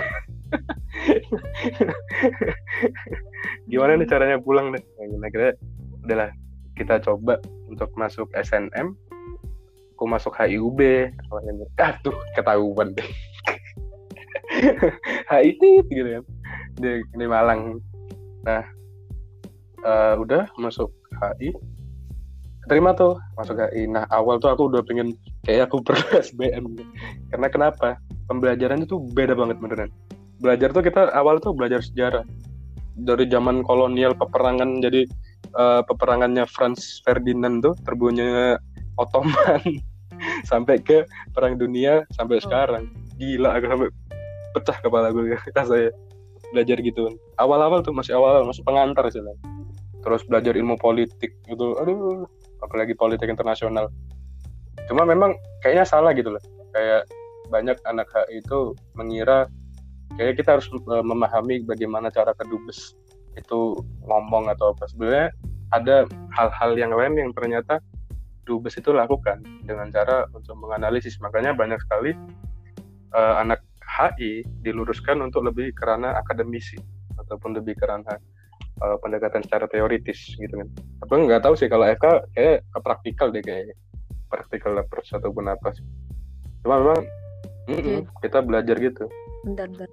[3.70, 4.82] Gimana nih caranya pulang deh
[5.18, 5.52] nah, kira
[6.06, 6.30] udahlah
[6.78, 8.94] kita coba untuk masuk SNM
[9.96, 10.80] aku masuk HIUB
[11.32, 12.92] awalnya aduh ketahuan.
[12.96, 13.08] Deh
[15.32, 15.56] HI
[15.88, 16.24] gitu kan.
[16.76, 17.80] Di, di Malang.
[18.44, 18.64] Nah
[19.80, 21.56] eh, udah masuk HI
[22.66, 23.16] terima tuh.
[23.38, 25.14] Masuk HI nah awal tuh aku udah pengen
[25.46, 26.76] kayak aku perlu SBM
[27.30, 27.88] karena kenapa?
[28.26, 29.90] Pembelajarannya tuh beda banget beneran.
[30.42, 32.26] Belajar tuh kita awal tuh belajar sejarah.
[32.96, 35.06] Dari zaman kolonial peperangan jadi
[35.56, 38.58] eh, peperangannya Franz Ferdinand tuh terbunuhnya
[38.98, 39.62] Ottoman.
[40.50, 41.04] Sampai ke
[41.36, 42.44] perang dunia sampai Oh.
[42.48, 42.88] sekarang.
[43.20, 43.88] Gila aku sampai
[44.56, 45.92] pecah kepala gue saya
[46.56, 47.12] belajar gitu.
[47.36, 49.20] Awal-awal tuh masih awal masih pengantar sih
[50.00, 51.76] terus belajar ilmu politik gitu.
[51.82, 52.24] Aduh
[52.64, 53.90] apalagi politik internasional.
[54.86, 56.42] Cuma memang kayaknya salah gitu loh.
[56.72, 57.08] Kayak
[57.48, 59.46] banyak anak HI itu mengira
[60.14, 62.94] kayak kita harus uh, memahami bagaimana cara kedubes
[63.36, 64.88] itu ngomong atau apa.
[64.88, 65.28] Sebenarnya
[65.74, 67.82] ada hal-hal yang lain yang ternyata
[68.46, 71.18] dubes itu lakukan dengan cara untuk menganalisis.
[71.18, 72.14] Makanya banyak sekali
[73.12, 76.78] uh, anak HI diluruskan untuk lebih karena akademisi
[77.18, 78.18] ataupun lebih karena
[78.82, 80.68] uh, pendekatan secara teoritis gitu kan.
[81.04, 83.76] Tapi nggak tahu sih kalau FK kayak ke praktikal deh kayaknya.
[84.26, 85.86] Praktikal approach ataupun apa sih.
[86.66, 87.00] Cuma memang
[87.70, 89.06] mm -mm, kita belajar gitu.
[89.46, 89.90] Bentar, bentar.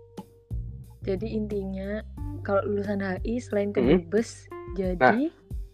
[1.04, 2.00] Jadi intinya
[2.48, 4.76] kalau lulusan HI selain ke dubes -hmm.
[4.80, 5.32] jadi nah,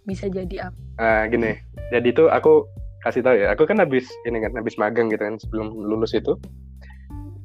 [0.10, 0.78] bisa jadi apa?
[0.98, 1.54] Nah, gini.
[1.94, 2.66] Jadi itu aku
[3.06, 3.54] kasih tahu ya.
[3.54, 6.36] Aku kan habis ini kan habis magang gitu kan sebelum lulus itu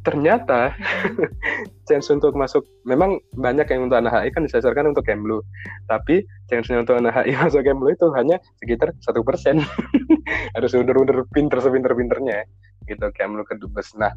[0.05, 0.77] ternyata
[1.89, 5.41] chance untuk masuk memang banyak yang untuk anak HI kan disasarkan untuk Kemlu
[5.89, 9.65] tapi chance untuk anak HI masuk Kemlu itu hanya sekitar satu persen.
[10.57, 12.45] Harus udah-udah pinter sepinter-pinternya
[12.85, 14.13] gitu Kemlu ke Dubes nah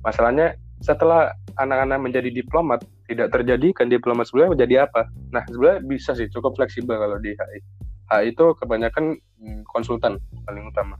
[0.00, 5.12] masalahnya setelah anak-anak menjadi diplomat tidak terjadi kan diplomat sebenarnya menjadi apa?
[5.36, 7.60] Nah sebenarnya bisa sih cukup fleksibel kalau di HI
[8.08, 10.16] HI itu kebanyakan hmm, konsultan
[10.48, 10.96] paling utama.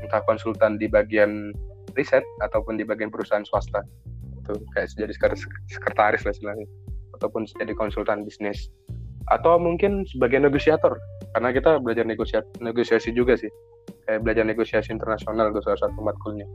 [0.00, 1.52] Entah konsultan di bagian
[1.94, 3.82] riset ataupun di bagian perusahaan swasta.
[4.42, 5.12] Itu kayak jadi
[5.70, 6.66] sekretaris lah istilahnya.
[7.18, 8.70] Ataupun jadi konsultan bisnis.
[9.28, 10.96] Atau mungkin sebagai negosiator.
[11.36, 13.50] Karena kita belajar negosiasi, negosiasi juga sih.
[14.06, 16.46] Kayak belajar negosiasi internasional itu salah satu matkulnya.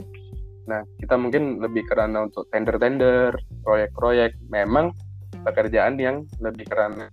[0.65, 4.35] Nah kita mungkin lebih karena untuk tender-tender proyek-proyek.
[4.49, 4.91] Memang
[5.45, 7.07] pekerjaan yang lebih karena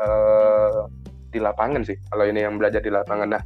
[0.00, 0.86] uh,
[1.28, 1.98] di lapangan sih.
[2.08, 3.28] Kalau ini yang belajar di lapangan.
[3.36, 3.42] Nah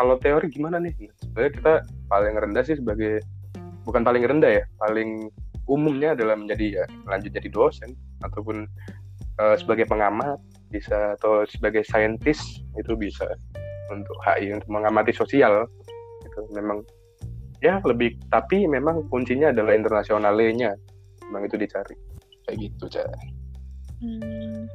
[0.00, 0.96] kalau teori gimana nih?
[1.20, 1.74] Sebenarnya kita
[2.08, 3.20] paling rendah sih sebagai
[3.84, 5.28] bukan paling rendah ya, paling
[5.70, 7.94] umumnya adalah menjadi ya lanjut jadi dosen
[8.26, 8.66] ataupun
[9.38, 10.42] uh, sebagai pengamat
[10.74, 13.26] bisa atau sebagai saintis itu bisa
[13.94, 15.70] untuk HI untuk mengamati sosial
[16.26, 16.82] itu memang
[17.62, 20.74] ya lebih tapi memang kuncinya adalah internasionalnya
[21.30, 21.94] memang itu dicari
[22.46, 23.14] kayak gitu cara
[24.02, 24.66] hmm.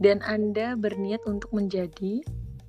[0.00, 2.24] dan anda berniat untuk menjadi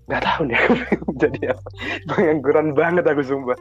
[0.09, 0.73] nggak tahu nih aku
[1.21, 1.69] jadi apa.
[2.09, 3.57] Pengangguran banget aku sumpah.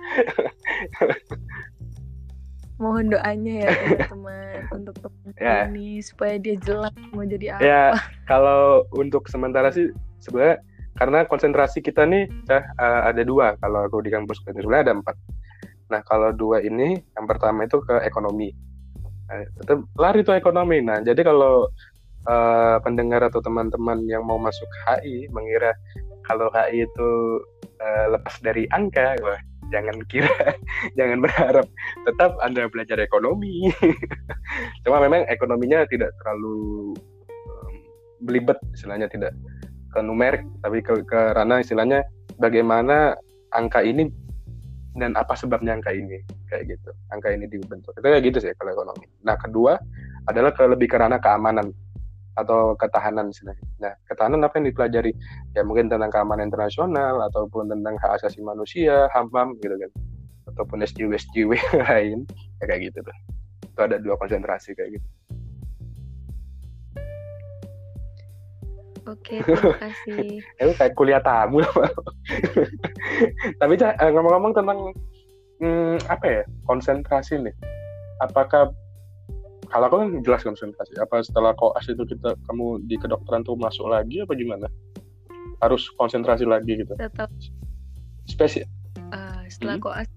[2.81, 3.71] Mohon doanya ya
[4.07, 5.67] teman-teman untuk teman ya.
[5.67, 7.61] ini supaya dia jelas mau jadi apa.
[7.61, 7.85] Ya
[8.25, 9.93] kalau untuk sementara sih
[10.25, 10.63] sebenarnya
[10.97, 14.41] karena konsentrasi kita nih uh, ada dua kalau aku di kampus.
[14.41, 15.17] Sebenarnya ada empat.
[15.93, 18.55] Nah kalau dua ini yang pertama itu ke ekonomi.
[19.29, 19.45] Nah,
[20.01, 20.81] lari tuh ekonomi.
[20.81, 21.69] Nah jadi kalau
[22.31, 25.75] uh, pendengar atau teman-teman yang mau masuk HI mengira
[26.29, 27.11] kalau HI itu
[27.81, 29.41] uh, lepas dari angka, wah
[29.73, 30.29] jangan kira,
[30.99, 31.67] jangan berharap.
[32.05, 33.73] Tetap Anda belajar ekonomi.
[34.85, 36.93] Cuma memang ekonominya tidak terlalu
[37.49, 37.73] um,
[38.29, 39.33] belibet, istilahnya tidak
[39.89, 42.05] ke numerik, tapi ke, ke ranah istilahnya
[42.37, 43.17] bagaimana
[43.57, 44.13] angka ini
[45.01, 46.21] dan apa sebabnya angka ini
[46.53, 46.91] kayak gitu.
[47.09, 47.97] Angka ini dibentuk.
[47.97, 49.09] Itu kayak gitu sih kalau ekonomi.
[49.25, 49.81] Nah kedua
[50.29, 51.73] adalah ke lebih ke ranah keamanan
[52.39, 53.67] atau ketahanan istilahnya.
[53.83, 55.13] Nah, ketahanan apa yang dipelajari?
[55.59, 59.91] Ya mungkin tentang keamanan internasional ataupun tentang hak asasi manusia, HAM gitu kan.
[60.55, 61.53] Ataupun SJW SJW
[61.91, 62.23] lain
[62.63, 63.17] ya kayak gitu tuh.
[63.67, 65.09] Itu ada dua konsentrasi kayak gitu.
[69.09, 70.45] Oke, terima kasih.
[70.61, 71.65] Itu kayak kuliah tamu
[73.61, 74.93] Tapi eh, ngomong-ngomong tentang
[75.65, 77.57] hmm, apa ya konsentrasi nih.
[78.21, 78.69] Apakah
[79.69, 80.97] kalau aku kan jelas konsentrasi.
[81.01, 84.67] Apa setelah koas itu kita kamu di kedokteran tuh masuk lagi apa gimana?
[85.61, 86.97] Harus konsentrasi lagi gitu.
[86.97, 87.29] Tetap.
[88.29, 88.69] Spesial
[89.13, 89.85] uh, setelah hmm.
[89.85, 90.09] koas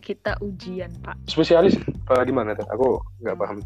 [0.00, 1.16] kita ujian pak.
[1.28, 1.76] Spesialis?
[2.08, 2.88] Apa gimana tuh aku
[3.22, 3.58] nggak paham.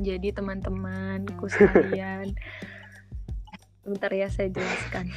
[0.00, 2.34] Jadi teman-temanku sekalian.
[3.84, 5.12] Bentar ya saya jelaskan.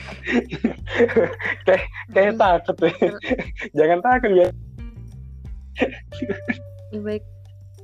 [1.66, 2.96] kayak kayak takut deh.
[3.80, 4.52] Jangan takut ya
[6.92, 7.24] ya, baik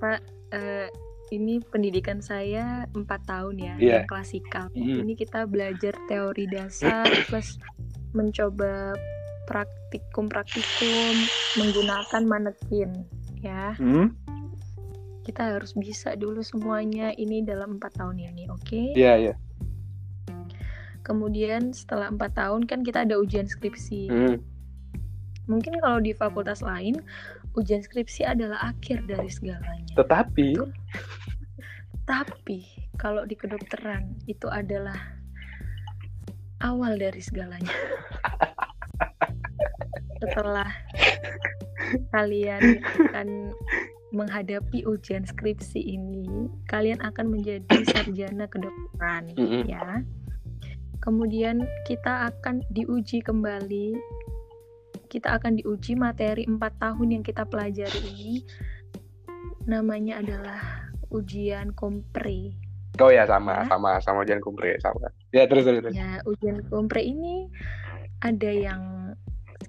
[0.02, 0.20] Pak
[0.54, 0.88] uh,
[1.34, 3.92] ini pendidikan saya empat tahun ya yeah.
[4.02, 5.02] yang klasikal mm.
[5.02, 7.58] ini kita belajar teori dasar plus
[8.14, 8.94] mencoba
[9.50, 11.14] praktikum praktikum
[11.58, 13.10] menggunakan manekin
[13.42, 14.14] ya mm.
[15.26, 18.94] kita harus bisa dulu semuanya ini dalam empat tahun ini oke okay?
[18.94, 19.38] iya yeah, iya yeah.
[21.02, 24.36] kemudian setelah empat tahun kan kita ada ujian skripsi mm.
[25.50, 27.02] mungkin kalau di fakultas lain
[27.54, 29.94] ujian skripsi adalah akhir dari segalanya.
[29.94, 30.58] Tetapi
[32.04, 32.68] tapi
[33.00, 34.98] kalau di kedokteran itu adalah
[36.60, 37.72] awal dari segalanya.
[40.24, 40.72] Setelah
[42.16, 43.52] kalian akan
[44.14, 49.64] menghadapi ujian skripsi ini, kalian akan menjadi sarjana kedokteran, mm -hmm.
[49.68, 50.04] ya.
[51.04, 54.00] Kemudian kita akan diuji kembali
[55.14, 58.42] kita akan diuji materi empat tahun yang kita pelajari ini
[59.70, 62.58] namanya adalah ujian kompre.
[62.98, 63.70] Oh ya sama Ya.
[63.70, 65.14] sama sama ujian kumpre sama.
[65.30, 65.86] Ya terus terus.
[65.86, 65.94] terus.
[65.94, 67.46] Ya, ujian kompre ini
[68.26, 68.82] ada yang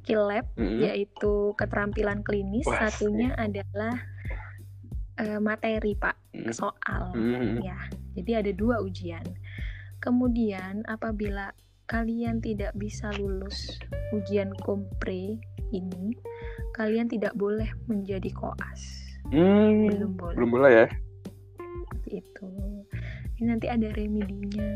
[0.01, 0.81] skill lab Mm-mm.
[0.81, 4.01] yaitu keterampilan klinis, Wah, satunya adalah
[5.15, 6.53] eh, materi, Pak, Mm.
[6.53, 7.15] soal.
[7.15, 7.63] Mm.
[7.63, 7.79] Ya,
[8.19, 9.23] jadi ada dua ujian.
[10.03, 11.55] Kemudian apabila
[11.87, 13.77] kalian tidak bisa lulus
[14.15, 15.37] ujian kompre
[15.69, 16.05] ini,
[16.73, 18.81] kalian tidak boleh menjadi koas.
[19.27, 20.37] Hmm, Belum boleh.
[20.37, 20.87] belum mulai ya?
[22.07, 22.47] Itu.
[23.35, 24.69] Ini nanti ada remedinya.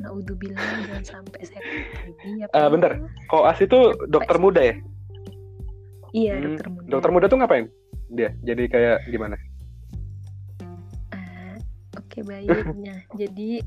[0.00, 2.46] Naudzubillah jangan sampai saya remedi ya.
[2.46, 2.68] Eh, Pak.
[2.68, 2.92] bentar.
[3.26, 4.74] Koas itu dokter muda ya?
[6.12, 6.86] Iya, Hmm, dokter muda.
[6.88, 7.66] Dokter muda tuh ngapain?
[8.08, 9.36] Dia jadi kayak gimana?
[11.10, 11.56] Ah,
[11.96, 13.06] Oke baiknya.
[13.14, 13.62] Jadi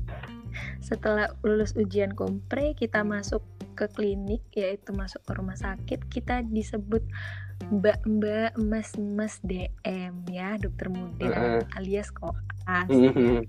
[0.78, 3.42] setelah lulus ujian kompre kita masuk
[3.76, 7.04] ke klinik yaitu masuk ke rumah sakit kita disebut
[7.68, 11.62] mbak-mbak mas-mas DM ya dokter muda Heeh.
[11.76, 13.46] alias koas Hmm,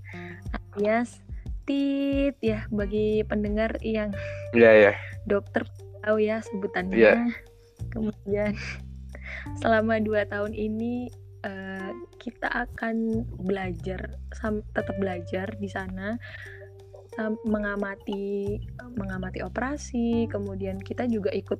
[0.76, 1.18] alias
[1.66, 4.14] tit ya bagi pendengar yang
[4.54, 4.92] Iya ya.
[5.26, 5.66] dokter
[6.00, 6.96] tahu ya sebutannya.
[6.96, 7.14] Iya.
[7.90, 8.54] Kemudian
[9.60, 11.10] selama dua tahun ini
[11.42, 16.16] eh, kita akan belajar, sam- tetap belajar di sana,
[17.42, 18.56] mengamati
[18.94, 20.30] mengamati operasi.
[20.30, 21.58] Kemudian kita juga ikut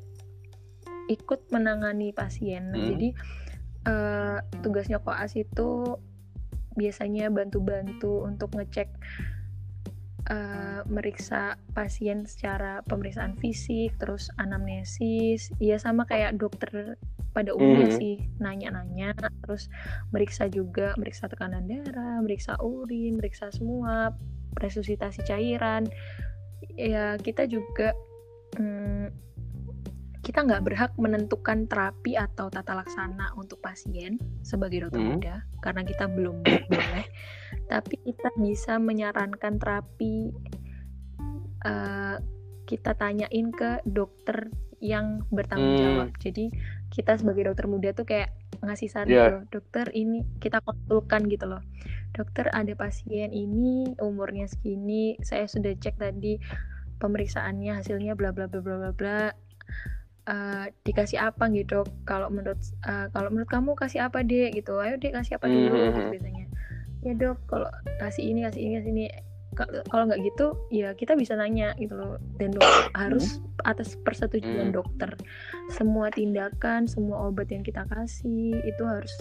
[1.09, 2.71] ikut menangani pasien.
[2.71, 2.89] Nah, Hmm.
[2.95, 3.09] Jadi
[3.89, 5.99] eh, tugasnya koas itu
[6.79, 8.89] biasanya bantu-bantu untuk ngecek
[10.31, 17.01] eh, meriksa pasien secara pemeriksaan fisik, terus anamnesis, ya sama kayak dokter
[17.33, 17.99] pada umumnya Mhm.
[17.99, 19.13] sih, nanya-nanya,
[19.45, 19.69] terus
[20.11, 24.13] meriksa juga, meriksa tekanan darah, meriksa urin, meriksa semua,
[24.59, 25.87] resusitasi cairan.
[26.75, 27.95] Ya kita juga
[28.59, 29.29] mm,
[30.29, 35.13] kita nggak berhak menentukan terapi atau tata laksana untuk pasien sebagai dokter Mhm.
[35.17, 37.07] muda karena kita belum boleh
[37.73, 40.29] tapi kita bisa menyarankan terapi
[41.65, 42.17] eh,
[42.69, 44.53] kita tanyain ke dokter
[44.85, 45.81] yang bertanggung Hmm.
[45.81, 46.53] jawab jadi
[46.89, 51.63] kita sebagai dokter muda tuh kayak ngasih saran gitu dokter ini kita konsulkan gitu loh.
[52.11, 56.41] Dokter ada pasien ini umurnya segini saya sudah cek tadi
[56.99, 59.21] pemeriksaannya hasilnya bla bla bla bla bla bla
[60.29, 62.05] Eh, dikasih apa gitu dok?
[62.05, 64.77] Kalau menurut eh, kalau menurut kamu kasih apa deh gitu.
[64.77, 65.85] Ayo deh kasih apa dulu Mhm.
[65.89, 66.45] gitu biasanya.
[67.01, 69.05] Ya dok kalau kasih ini kasih ini kasih ini.
[69.57, 72.21] Ka- kalau nggak gitu ya kita bisa nanya gitu loh.
[72.37, 74.77] Dan dok harus atas persetujuan Hmm.
[74.81, 75.13] dokter.
[75.77, 79.13] Semua tindakan semua obat yang kita kasih itu harus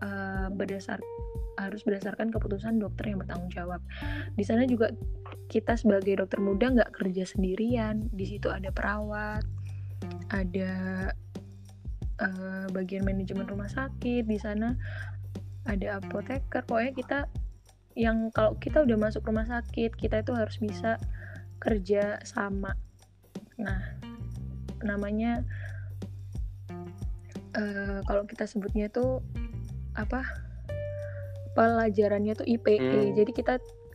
[0.00, 0.98] eh, berdasar
[1.54, 3.78] harus berdasarkan keputusan dokter yang bertanggung jawab.
[4.34, 4.90] Di sana juga
[5.46, 8.10] kita sebagai dokter muda nggak kerja sendirian.
[8.10, 9.44] Di situ ada perawat
[10.32, 10.72] ada
[12.18, 14.74] eh, bagian manajemen rumah sakit di sana
[15.68, 16.64] ada apoteker.
[16.66, 17.18] Pokoknya kita
[17.94, 20.98] yang kalau kita udah masuk rumah sakit kita itu harus bisa
[21.62, 22.74] kerja sama
[23.58, 23.80] nah
[24.82, 25.40] namanya
[27.54, 29.22] eh, kalau kita sebutnya itu
[29.94, 30.26] apa?
[31.54, 33.14] Pelajarannya tuh IPE Hmm.
[33.14, 33.54] jadi kita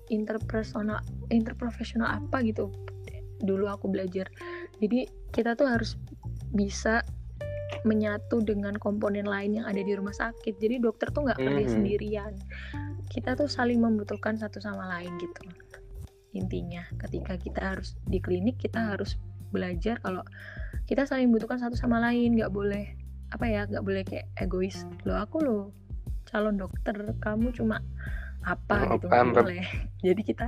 [0.09, 2.71] interpersonal interprofesional apa gitu.
[3.43, 4.31] Dulu aku belajar.
[4.79, 5.99] Jadi kita tuh harus
[6.55, 7.03] bisa
[7.83, 10.55] menyatu dengan komponen lain yang ada di rumah sakit.
[10.57, 11.75] Jadi dokter tuh nggak kerja Mhm.
[11.75, 12.33] sendirian.
[13.11, 15.43] Kita tuh saling membutuhkan satu sama lain gitu
[16.31, 16.85] intinya.
[16.95, 19.17] Ketika kita harus di klinik kita harus
[19.49, 20.21] belajar kalau
[20.85, 22.93] kita saling membutuhkan satu sama lain nggak boleh
[23.29, 24.85] apa ya nggak boleh kayak egois.
[25.05, 25.57] Lo aku lo
[26.29, 27.81] calon dokter kamu cuma
[28.45, 29.65] apa Oh, gitu nggak boleh.
[30.05, 30.47] Jadi kita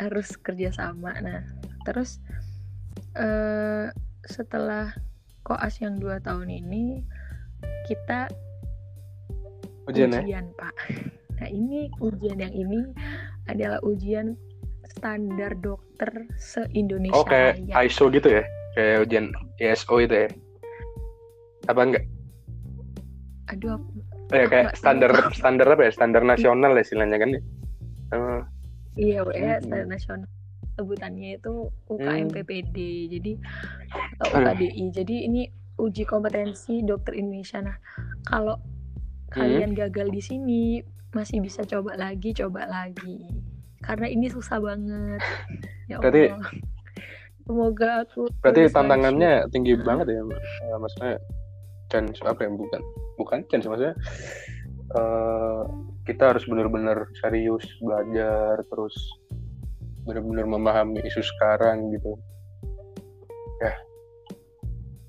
[0.00, 1.44] harus kerjasama nah
[1.84, 2.18] terus
[3.12, 3.92] eh
[4.24, 4.88] setelah
[5.44, 7.04] koas yang dua tahun ini
[7.84, 8.30] kita
[9.90, 10.20] Ujian ya?
[10.22, 10.74] ujian pak.
[11.42, 12.94] Nah ini ujian yang ini
[13.50, 14.38] adalah ujian
[14.92, 17.64] standar dokter se Indonesia Oh kayak.
[17.82, 18.44] ISO gitu ya?
[18.72, 19.26] Kayak ujian
[19.58, 20.28] ISO itu ya?
[21.66, 22.04] Apa enggak?
[23.48, 25.28] aduh aku- Aku kayak standar tahu.
[25.38, 25.92] standar apa ya?
[25.92, 27.40] Standar nasional ya istilahnya kan ya?
[28.12, 28.40] Oh,
[28.94, 29.62] iya ya Hmm.
[29.62, 30.28] standar nasional
[30.72, 31.52] sebutannya itu
[31.86, 31.92] Hmm.
[31.94, 32.76] UKM PPD
[33.10, 33.32] jadi
[34.14, 35.42] atau UKDI jadi ini
[35.74, 37.76] uji kompetensi dokter Indonesia nah
[38.22, 39.32] kalau Hmm.
[39.34, 40.62] kalian gagal di sini
[41.10, 43.28] masih bisa coba lagi coba lagi
[43.82, 45.20] karena ini susah banget
[45.90, 46.50] ya Berarti- Allah
[47.42, 50.22] semoga aku berarti tantangannya tinggi banget ya?
[50.22, 51.14] Eh, maksudnya
[51.90, 52.80] chance apa yang bukan?
[53.18, 53.98] Bukan chance maksudnya
[54.94, 55.62] eh,
[56.06, 58.94] kita harus benar-benar serius belajar terus
[60.02, 62.14] benar-benar memahami isu sekarang gitu.
[63.58, 63.74] Ya.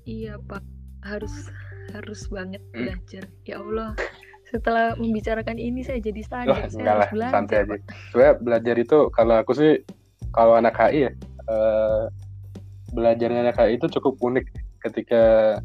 [0.04, 0.62] Iya pak,
[1.02, 1.50] harus
[1.90, 2.86] harus banget Hmm.
[2.86, 3.24] belajar.
[3.42, 3.94] Ya Allah,
[4.54, 7.34] setelah membicarakan ini saya jadi sadar saya enggak lah, belajar.
[7.34, 7.76] santai aja.
[8.14, 9.72] Sebenarnya belajar itu kalau aku sih
[10.30, 11.12] kalau anak HI ya
[11.50, 12.04] eh,
[12.94, 14.46] belajarnya anak HI itu cukup unik
[14.86, 15.58] ketika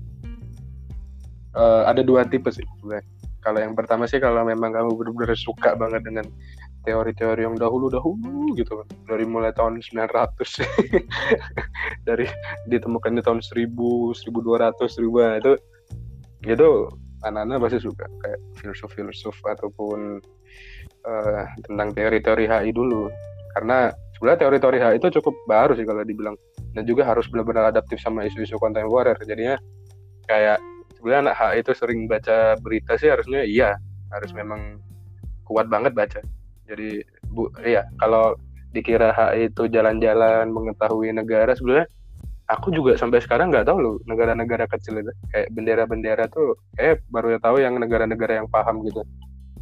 [1.54, 3.06] eh, ada dua tipe sih sebenarnya.
[3.46, 6.26] Kalau yang pertama sih kalau memang kamu benar-benar suka banget dengan
[6.90, 8.88] teori-teori yang dahulu-dahulu gitu kan.
[9.06, 10.66] Dari mulai tahun 900
[12.10, 12.26] dari
[12.66, 15.52] ditemukan di tahun 1000, 1200, 1000 itu
[16.48, 16.70] itu
[17.24, 20.24] anak-anak pasti suka kayak filsuf-filsuf ataupun
[21.06, 23.12] eh, tentang teori-teori HI dulu.
[23.58, 26.36] Karena sebenarnya teori-teori HI itu cukup baru sih kalau dibilang.
[26.78, 29.18] Dan juga harus benar-benar adaptif sama isu-isu kontemporer.
[29.26, 29.58] Jadinya
[30.30, 30.62] kayak
[30.96, 33.76] sebenarnya anak HI itu sering baca berita sih harusnya iya.
[34.10, 34.82] Harus memang
[35.46, 36.22] kuat banget baca.
[36.70, 38.38] Jadi bu iya kalau
[38.70, 41.90] dikira HI itu jalan-jalan mengetahui negara sebenarnya
[42.50, 47.38] aku juga sampai sekarang nggak tahu loh negara-negara kecil itu kayak bendera-bendera tuh kayak baru
[47.38, 49.06] tahu yang negara-negara yang paham gitu.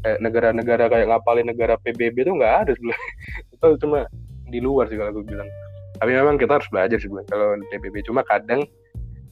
[0.01, 3.11] Kayak negara-negara kayak ngapalin negara PBB tuh nggak ada sebenarnya
[3.53, 3.99] itu cuma
[4.47, 5.49] di luar sih kalau aku bilang.
[5.97, 8.63] Tapi memang kita harus belajar sih kalau PBB cuma kadang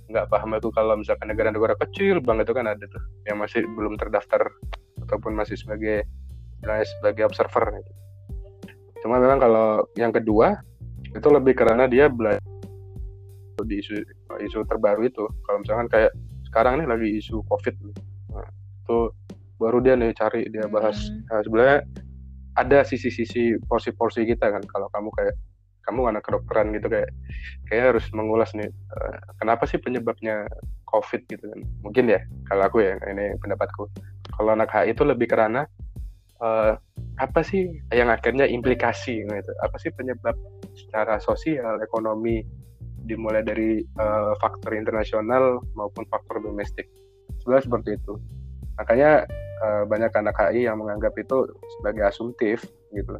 [0.05, 3.97] nggak paham itu kalau misalkan negara-negara kecil banget itu kan ada tuh yang masih belum
[3.97, 4.53] terdaftar
[5.01, 6.05] ataupun masih sebagai
[6.65, 7.91] sebagai observer gitu.
[9.05, 10.61] cuma memang kalau yang kedua
[11.13, 12.41] itu lebih karena dia belajar
[13.63, 13.95] di isu
[14.43, 15.23] isu terbaru itu.
[15.47, 16.11] Kalau misalkan kayak
[16.51, 17.75] sekarang nih lagi isu covid
[18.31, 18.47] nah,
[18.83, 18.97] itu
[19.59, 20.99] baru dia nih cari dia bahas.
[21.07, 21.23] Hmm.
[21.31, 21.79] Nah, sebenarnya
[22.55, 24.63] ada sisi-sisi porsi-porsi kita kan.
[24.67, 25.35] Kalau kamu kayak
[25.85, 27.13] kamu anak kedokteran gitu kayak
[27.69, 30.49] kayak harus mengulas nih eh, kenapa sih penyebabnya
[30.89, 31.59] covid gitu kan.
[31.85, 33.87] Mungkin ya kalau aku ya ini pendapatku.
[34.35, 35.63] Kalau anak HI itu lebih karena
[36.41, 36.73] eh,
[37.15, 39.51] apa sih yang akhirnya implikasi gitu.
[39.63, 40.35] Apa sih penyebab
[40.75, 42.43] secara sosial ekonomi
[43.05, 46.89] dimulai dari eh, faktor internasional maupun faktor domestik.
[47.41, 48.13] Sebenarnya seperti itu.
[48.75, 49.11] Makanya
[49.63, 51.47] eh, banyak anak HI yang menganggap itu
[51.79, 53.17] sebagai asumtif gitu.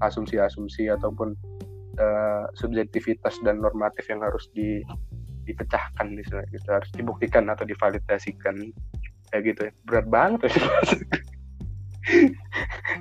[0.00, 1.36] Asumsi-asumsi ataupun
[2.00, 4.80] eh, subjektivitas dan normatif yang harus di
[5.46, 6.68] dipecahkan misalnya gitu.
[6.72, 8.56] Harus dibuktikan atau divalidasikan.
[9.30, 9.60] Kayak gitu.
[9.68, 10.54] Ya berat banget ya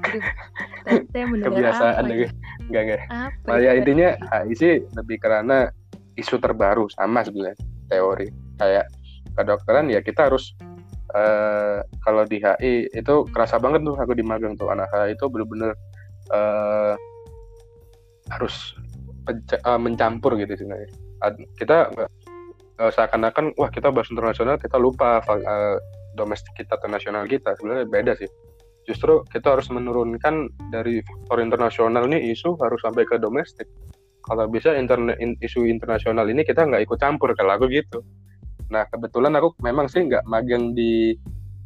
[0.02, 0.24] Aduh,
[1.46, 2.30] kebiasaan apa ya?
[2.66, 3.80] enggak enggak Apa Nah, ya tadi?
[3.86, 5.70] intinya HI sih lebih karena
[6.16, 7.60] isu terbaru sama sebenarnya
[7.92, 8.28] teori.
[8.60, 8.88] Kayak
[9.36, 10.56] kedokteran ya kita harus
[11.16, 14.72] eh, kalau di HI itu kerasa banget tuh aku di magang tuh.
[14.72, 15.72] Anak HI itu bener-bener
[16.32, 16.94] eh,
[18.32, 18.74] harus
[19.30, 20.90] eh, mencampur gitu sebenarnya.
[21.60, 21.78] Kita
[22.80, 25.78] eh, seakan-akan wah kita bahas internasional kita lupa eh,
[26.16, 27.54] domestik kita atau nasional kita.
[27.60, 28.30] Sebenarnya beda sih.
[28.86, 33.66] Justru kita harus menurunkan dari faktor internasional nih isu harus sampai ke domestik
[34.26, 38.02] kalau bisa interne, in- isu internasional ini kita nggak ikut campur kalau aku gitu.
[38.74, 41.14] Nah kebetulan aku memang sih nggak magang di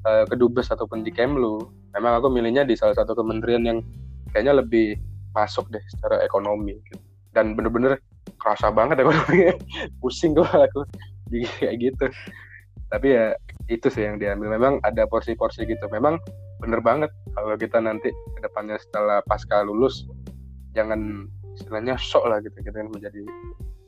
[0.04, 1.64] eh, kedubes ataupun di Kemlu.
[1.96, 3.80] Memang aku milihnya di salah satu kementerian yang
[4.36, 5.00] kayaknya lebih
[5.34, 7.00] masuk deh secara ekonomi gitu.
[7.30, 8.02] dan bener-bener
[8.42, 9.56] kerasa banget ekonominya.
[10.04, 10.84] Pusing tuh aku
[11.64, 12.06] kayak gitu.
[12.90, 13.38] Tapi ya
[13.70, 14.58] itu sih yang diambil.
[14.58, 15.86] Memang ada porsi-porsi gitu.
[15.94, 16.18] Memang
[16.60, 20.04] bener banget kalau kita nanti ke depannya setelah pasca lulus
[20.76, 23.22] jangan istilahnya sok lah gitu kita menjadi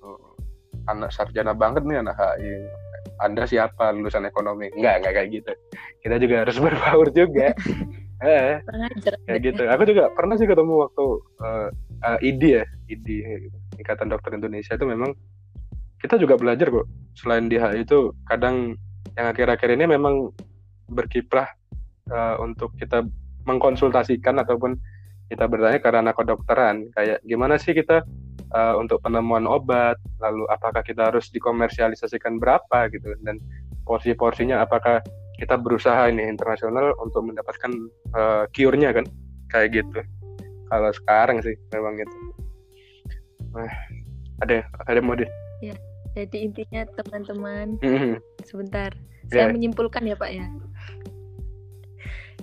[0.03, 0.31] uh,
[0.91, 2.67] anak sarjana banget nih anak HI
[3.21, 3.93] anda siapa?
[3.93, 4.69] Lulusan ekonomi.
[4.73, 5.53] Enggak enggak kayak gitu.
[6.01, 7.49] Kita juga harus berbaur juga.
[8.21, 8.61] Eh
[9.25, 9.65] kayak gitu.
[9.65, 11.05] Aku juga pernah sih ketemu waktu
[11.41, 11.73] uh,
[12.05, 13.57] uh, IDI ya IDI gitu.
[13.81, 15.17] Ikatan Dokter Indonesia itu memang
[15.97, 16.85] kita juga belajar kok.
[17.17, 18.77] Selain di HI itu kadang
[19.17, 20.29] yang akhir-akhir ini memang
[20.93, 21.49] berkiprah
[22.13, 23.09] uh, untuk kita
[23.49, 24.77] mengkonsultasikan ataupun
[25.31, 28.03] kita bertanya karena kedokteran kayak gimana sih kita
[28.51, 33.39] uh, untuk penemuan obat lalu apakah kita harus dikomersialisasikan berapa gitu dan
[33.87, 34.99] porsi-porsinya apakah
[35.39, 37.71] kita berusaha ini internasional untuk mendapatkan
[38.13, 39.07] uh, cure-nya kan
[39.47, 40.03] kayak gitu
[40.67, 42.15] kalau sekarang sih memang gitu
[43.55, 43.71] nah,
[44.43, 45.23] ada ada mau di
[46.11, 48.19] Jadi intinya teman-teman, Mhm.
[48.43, 48.91] sebentar.
[49.31, 49.53] Saya Ya.
[49.55, 50.43] menyimpulkan ya Pak ya.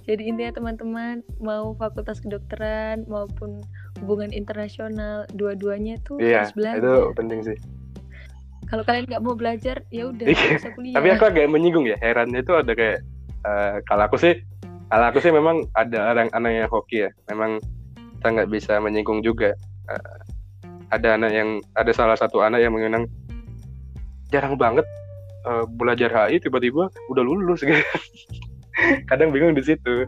[0.08, 3.60] Jadi intinya teman-teman mau fakultas kedokteran maupun
[4.00, 6.80] hubungan internasional, dua-duanya tuh iya harus belajar.
[6.80, 7.58] itu penting sih
[8.68, 10.72] Kalau kalian nggak mau belajar, ya udah Iya.
[10.72, 10.96] kuliah.
[10.96, 13.00] tapi aku agak menyinggung ya herannya itu ada kayak
[13.42, 14.32] eh, kalau aku sih
[14.88, 17.60] kalau aku sih memang ada orang anak yang hoki ya memang
[18.16, 19.52] kita nggak bisa menyinggung juga
[19.88, 20.16] Eh,
[20.88, 23.08] ada anak yang ada salah satu anak yang mengenang
[24.28, 24.84] jarang banget
[25.44, 27.76] eh, belajar HI tiba-tiba udah lulus gitu.
[29.10, 30.06] kadang bingung di situ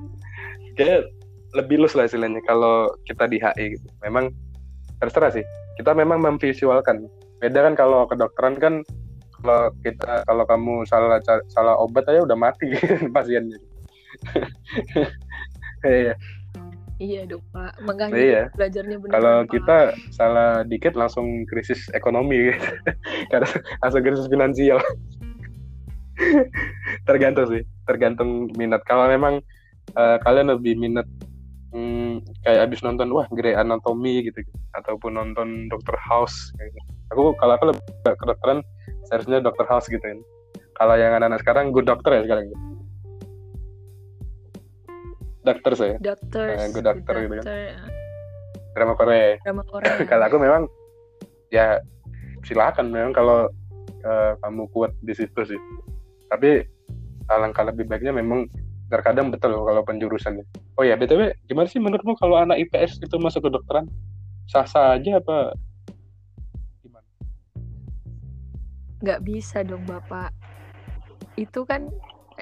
[0.75, 1.07] kayak
[1.53, 4.31] lebih lulus lah istilahnya kalau kita di HI gitu memang
[5.03, 5.43] terserah sih
[5.77, 7.11] kita memang memvisualkan
[7.41, 8.75] beda kan kalau kedokteran kan
[9.41, 11.19] kalau kita kalau kamu salah
[11.49, 12.71] salah obat aja udah mati
[13.17, 13.59] pasiennya
[15.87, 16.15] iya
[17.01, 17.81] Iya dong Pak.
[17.89, 18.43] Makanya Iya.
[18.53, 19.13] belajarnya benar.
[19.17, 19.49] kalau Pak.
[19.57, 19.77] kita
[20.13, 22.61] salah dikit langsung krisis ekonomi gitu.
[23.33, 23.49] karena
[23.81, 24.77] langsung krisis finansial
[27.09, 29.41] tergantung sih tergantung minat kalau memang
[29.95, 31.07] eh, kalian lebih minat
[31.73, 34.43] hmm, kayak abis nonton wah Grey Anatomy gitu,
[34.75, 35.97] ataupun nonton Dr.
[35.99, 36.79] House gitu.
[37.11, 38.59] aku kalau aku lebih ke kedokteran
[39.09, 39.67] seharusnya Dr.
[39.67, 40.19] House gitu kan
[40.77, 42.47] kalau yang anak-anak sekarang Good Doctor ya sekarang
[45.41, 47.45] dokter saya Doctors, Eh, good doctor gitu kan.
[47.45, 47.61] doctor,
[48.77, 49.95] drama Korea drama Korea.
[50.05, 50.63] kalau aku memang
[51.49, 51.81] ya
[52.45, 53.49] silakan memang kalau
[54.05, 55.61] eh, kamu kuat di situ sih
[56.31, 56.65] tapi
[57.27, 58.47] alangkah lebih baiknya memang
[58.91, 60.47] terkadang betul kalau penjurusannya
[60.79, 63.87] oh ya btw gimana sih menurutmu kalau anak IPS itu masuk ke dokteran
[64.51, 65.55] sah sah aja apa
[66.83, 67.07] gimana?
[68.99, 70.35] Nggak bisa dong Bapak.
[71.39, 71.87] Itu kan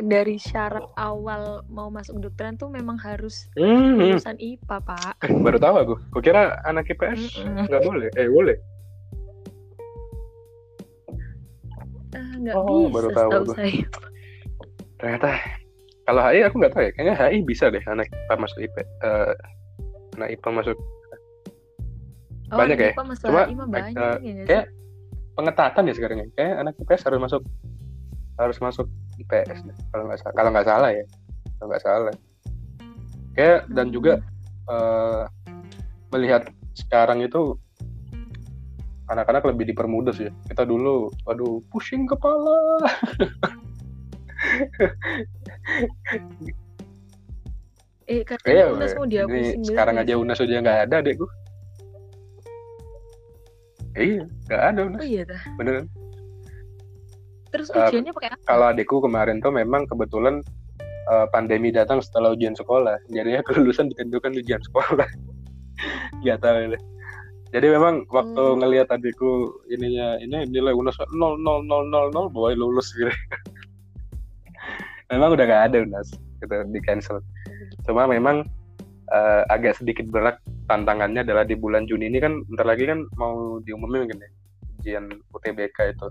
[0.00, 5.14] dari syarat awal mau masuk kedokteran tuh memang harus hmm, lulusan IPA Pak.
[5.44, 5.94] baru tahu aku.
[6.16, 8.08] Kukira anak IPS nggak boleh.
[8.16, 8.56] Eh boleh
[12.38, 13.52] nggak Oh, bisa baru tahu aku.
[13.54, 13.82] saya.
[14.98, 15.28] ternyata
[16.02, 19.32] kalau HI aku nggak tahu ya kayaknya HI bisa deh anak IPA masuk IP eh,
[20.16, 20.78] anak IPA masuk
[22.48, 22.90] Oh, Banyak ya?
[22.96, 24.46] IPA masuk Cuma, HI mah banyak ya sih?
[24.48, 24.66] kayak
[25.36, 27.42] pengetatan ya sekarang ya kayak anak IPS harus masuk
[28.38, 28.86] harus masuk
[29.18, 31.04] IPS deh, kalau nggak salah kalau nggak salah ya
[31.58, 32.14] kalau nggak salah
[33.34, 33.94] kayak dan Hmm.
[33.94, 34.12] juga
[34.68, 35.22] eh,
[36.08, 36.42] melihat
[36.74, 37.54] sekarang itu
[39.08, 40.32] anak-anak lebih dipermudah sih ya.
[40.48, 42.80] kita dulu waduh pusing kepala
[48.08, 51.26] Eh, katanya UNAS mau dihapusin sekarang aja UNAS udah nggak ada adekku
[53.92, 54.80] iya nggak ada?
[54.88, 55.42] UNAS Oh iya dah.
[55.60, 55.84] beneran
[57.48, 58.44] Terus Eh, ujiannya pakai apa?
[58.44, 60.40] kalau adikku kemarin tuh memang kebetulan
[61.04, 65.04] eh, pandemi datang setelah ujian sekolah jadinya kelulusan ditentukan di ujian sekolah
[66.24, 66.82] nggak tahu deh
[67.48, 68.60] jadi memang waktu Hmm.
[68.60, 73.08] ngelihat adikku ininya ini nilai unas nol nol nol nol nol boy lulus gitu.
[75.08, 76.12] Memang udah nggak ada unas
[76.44, 77.24] gitu di cancel.
[77.88, 78.44] Cuma memang
[79.08, 80.36] eh, agak sedikit berat
[80.68, 84.28] tantangannya adalah di bulan Juni ini kan bentar lagi kan mau diumumin gini
[84.78, 86.08] ujian UTBK itu.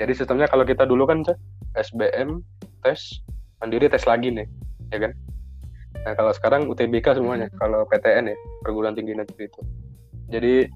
[0.00, 1.36] Jadi sistemnya kalau kita dulu kan Cak,
[1.76, 2.40] SBM
[2.80, 3.20] tes
[3.60, 4.48] mandiri tes lagi nih
[4.88, 5.12] ya kan?
[6.08, 7.60] Nah kalau sekarang UTBK semuanya Hmm.
[7.60, 9.60] kalau PTN ya perguruan tinggi negeri itu
[10.30, 10.68] jadi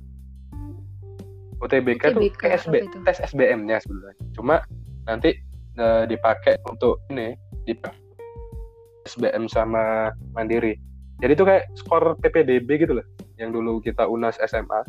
[1.58, 2.98] UTBK, UTBK, itu?
[3.02, 4.62] tes SBM-nya sebenarnya cuma
[5.08, 5.34] nanti
[5.78, 7.34] eh, dipakai untuk ini
[7.66, 7.98] dipakai
[9.08, 10.76] SBM sama mandiri
[11.18, 13.06] jadi itu kayak skor PPDB gitu loh
[13.40, 14.86] yang dulu kita UNAS SMA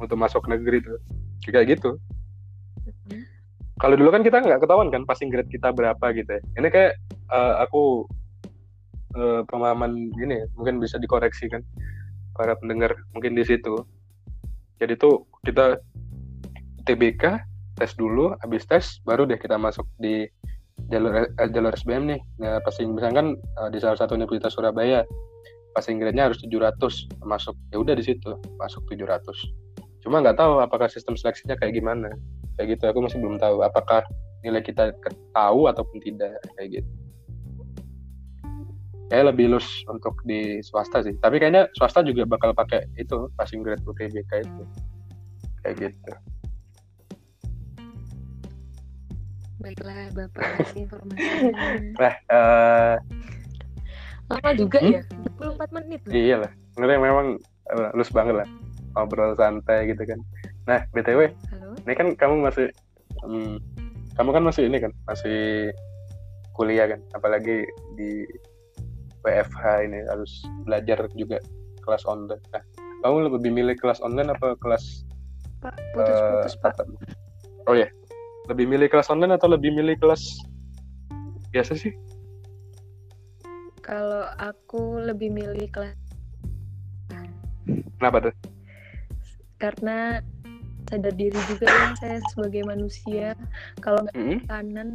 [0.00, 1.00] untuk masuk negeri tuh
[1.48, 2.00] kayak gitu
[2.86, 3.22] Hmm.
[3.82, 6.42] kalau dulu kan kita nggak ketahuan kan passing grade kita berapa gitu ya.
[6.58, 6.92] Ini kayak
[7.34, 8.06] eh, aku
[9.18, 11.66] eh, pemahaman ini ya, mungkin bisa dikoreksi kan
[12.38, 13.82] para pendengar mungkin di situ.
[14.76, 15.80] Jadi tuh kita
[16.84, 17.24] TBK
[17.76, 20.24] tes dulu, habis tes baru deh kita masuk di
[20.92, 22.20] jalur eh, jalur SBM nih.
[22.40, 25.04] Nah, passing misalkan eh, di salah satu universitas Surabaya
[25.76, 26.80] passing grade-nya harus 700
[27.24, 27.52] masuk.
[27.72, 29.24] Ya udah di situ masuk 700.
[30.00, 32.08] Cuma nggak tahu apakah sistem seleksinya kayak gimana
[32.56, 34.02] kayak gitu aku masih belum tahu apakah
[34.40, 34.92] nilai kita
[35.36, 36.90] tahu ataupun tidak kayak gitu
[39.06, 43.62] kayak lebih lus untuk di swasta sih tapi kayaknya swasta juga bakal pakai itu passing
[43.62, 44.62] grade UTBK itu
[45.62, 46.12] kayak gitu
[49.56, 51.52] Baiklah Bapak kasih informasinya.
[51.96, 52.94] nah eh
[54.26, 54.90] Lama juga Hmm?
[54.90, 55.02] ya?
[55.38, 56.12] 24 menit loh.
[56.12, 57.26] iya lah sebenarnya memang
[57.70, 58.48] eh, lus banget lah
[58.92, 60.18] ngobrol santai gitu kan
[60.66, 61.78] nah btw Halo?
[61.86, 62.66] ini kan kamu masih
[63.22, 63.62] hmm,
[64.18, 65.70] kamu kan masih ini kan masih
[66.58, 67.62] kuliah kan apalagi
[67.94, 68.26] di
[69.26, 71.42] WFH ini harus belajar juga
[71.82, 72.62] kelas online nah
[73.02, 75.02] kamu lebih milih kelas online apa kelas
[75.60, 76.86] Pak, putus-putus eh, Pak.
[76.86, 77.06] muka?
[77.66, 77.88] oh ya
[78.46, 80.22] lebih milih kelas online atau lebih milih kelas
[81.50, 81.94] biasa sih
[83.86, 85.94] Kalau aku lebih milih kelas
[87.96, 88.34] kenapa tuh
[89.56, 90.20] karena
[90.86, 93.32] sadar diri juga ya saya sebagai manusia
[93.80, 94.38] kalau nggak Mm-mm.
[94.46, 94.90] kanan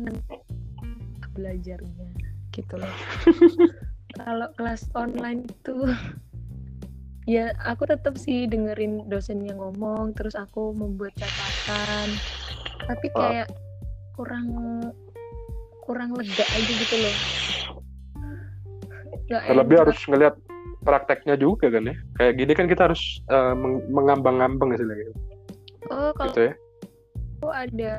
[1.33, 2.07] belajarnya
[2.51, 2.93] gitu loh
[4.15, 5.75] kalau kelas online itu
[7.35, 12.19] ya aku tetap sih dengerin dosen yang ngomong terus aku membuat catatan.
[12.87, 13.19] Tapi Wah.
[13.19, 13.49] kayak
[14.17, 14.47] kurang
[15.85, 17.15] kurang lega aja gitu loh.
[19.29, 19.83] Nggak terlebih enak.
[19.87, 20.35] harus ngelihat
[20.81, 21.95] prakteknya juga kan ya.
[22.19, 23.03] Kayak gini kan kita harus
[23.55, 25.13] meng- mengambang-ambang istilahnya
[25.91, 26.53] oh kalau gitu ya.
[27.41, 27.93] aku ada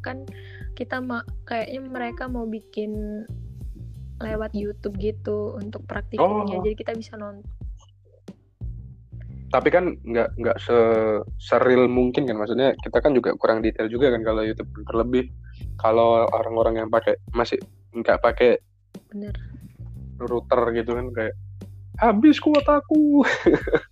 [0.00, 0.16] kan
[0.78, 3.24] kita ma kayaknya mereka mau bikin
[4.20, 6.56] lewat YouTube gitu untuk praktikumnya.
[6.56, 6.62] Oh.
[6.62, 7.44] jadi kita bisa nonton
[9.50, 10.78] Tapi kan nggak nggak se
[11.42, 12.38] seril mungkin kan?
[12.38, 14.70] Maksudnya kita kan juga kurang detail juga kan kalau YouTube.
[14.86, 15.26] Terlebih
[15.74, 17.58] kalau orang-orang yang pakai masih
[17.90, 18.62] nggak pakai
[19.10, 19.34] bener.
[20.22, 21.34] router gitu kan kayak
[21.98, 23.26] habis kuotaku.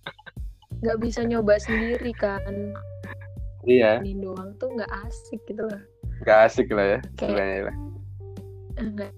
[0.81, 2.71] nggak bisa nyoba sendiri kan?
[3.67, 5.83] Iya, ini doang tuh nggak asik gitu lah.
[6.23, 7.75] Nggak asik lah ya Kayak- sebenarnya lah.
[8.79, 9.11] Eh, nggak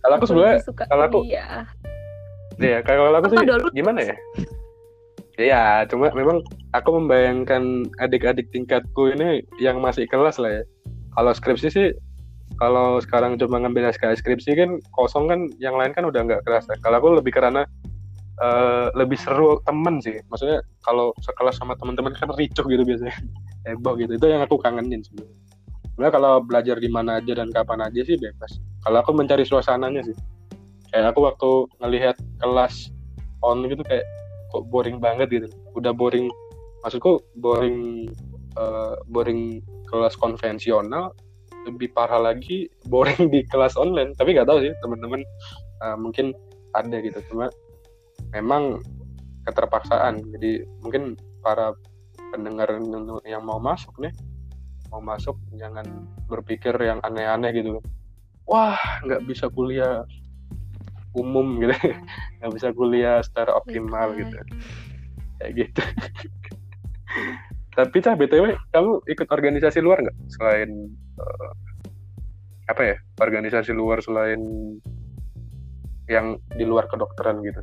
[0.00, 0.56] Kalau aku sebenarnya
[0.88, 1.24] kalau aku-.
[2.60, 3.38] Iya, kalau aku sih
[3.72, 4.16] gimana ya?
[5.40, 6.44] Iya, cuma memang
[6.76, 10.62] aku membayangkan adik-adik tingkatku ini yang masih kelas lah ya.
[11.16, 11.88] Kalau skripsi sih,
[12.60, 16.76] kalau sekarang cuma ngambil skripsi kan kosong kan, yang lain kan udah nggak kerasa.
[16.84, 17.64] Kalau aku lebih karena
[18.40, 20.20] eh, lebih seru temen sih.
[20.28, 23.16] Maksudnya kalau sekelas sama teman-teman kan ricuh gitu biasanya,
[23.72, 24.20] heboh gitu.
[24.20, 25.40] Itu yang aku kangenin sebenarnya.
[25.96, 28.60] Sebenarnya kalau belajar di mana aja dan kapan aja sih bebas.
[28.84, 30.16] Kalau aku mencari suasananya sih.
[30.90, 32.90] Kayak aku waktu ngelihat kelas
[33.46, 34.04] on gitu kayak
[34.50, 35.46] kok boring banget gitu.
[35.78, 36.26] Udah boring
[36.82, 38.08] maksudku boring
[38.58, 41.12] eh, boring kelas konvensional
[41.68, 44.16] lebih parah lagi boring di kelas online.
[44.16, 45.20] Tapi nggak tahu sih teman-teman
[45.84, 46.34] eh, mungkin
[46.74, 47.20] ada gitu.
[47.30, 47.46] Cuma
[48.34, 48.82] memang
[49.46, 50.24] keterpaksaan.
[50.34, 51.72] Jadi mungkin para
[52.30, 52.70] pendengar
[53.26, 54.12] yang mau masuk nih
[54.90, 55.86] mau masuk jangan
[56.26, 57.78] berpikir yang aneh-aneh gitu
[58.50, 60.02] wah nggak bisa kuliah
[61.14, 61.74] umum gitu
[62.42, 64.20] nggak bisa kuliah secara optimal Betul.
[64.26, 64.38] gitu
[65.38, 65.82] kayak gitu
[67.78, 71.50] tapi cah btw kamu ikut organisasi luar nggak selain eh,
[72.66, 74.42] apa ya organisasi luar selain
[76.10, 77.62] yang di luar kedokteran gitu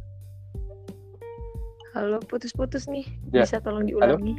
[1.97, 3.09] Halo, putus-putus nih.
[3.33, 3.41] Ya.
[3.41, 4.37] Bisa tolong diulangi?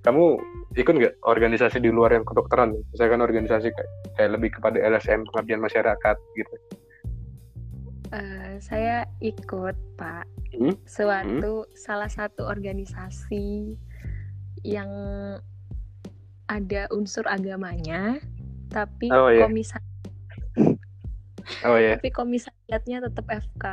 [0.00, 0.40] Kamu
[0.78, 5.60] ikut nggak organisasi di luar yang kedokteran misalkan organisasi kayak, kayak lebih kepada LSM pengabdian
[5.60, 6.54] masyarakat gitu
[8.10, 10.26] Eh, saya ikut, Pak.
[10.58, 10.74] Hmm?
[10.82, 13.78] Suatu salah satu organisasi
[14.66, 14.90] yang
[16.50, 18.18] ada unsur agamanya,
[18.66, 19.46] tapi Oh, iya.
[19.46, 19.78] komisa
[21.66, 23.64] oh ya tapi komisariatnya tetap FK.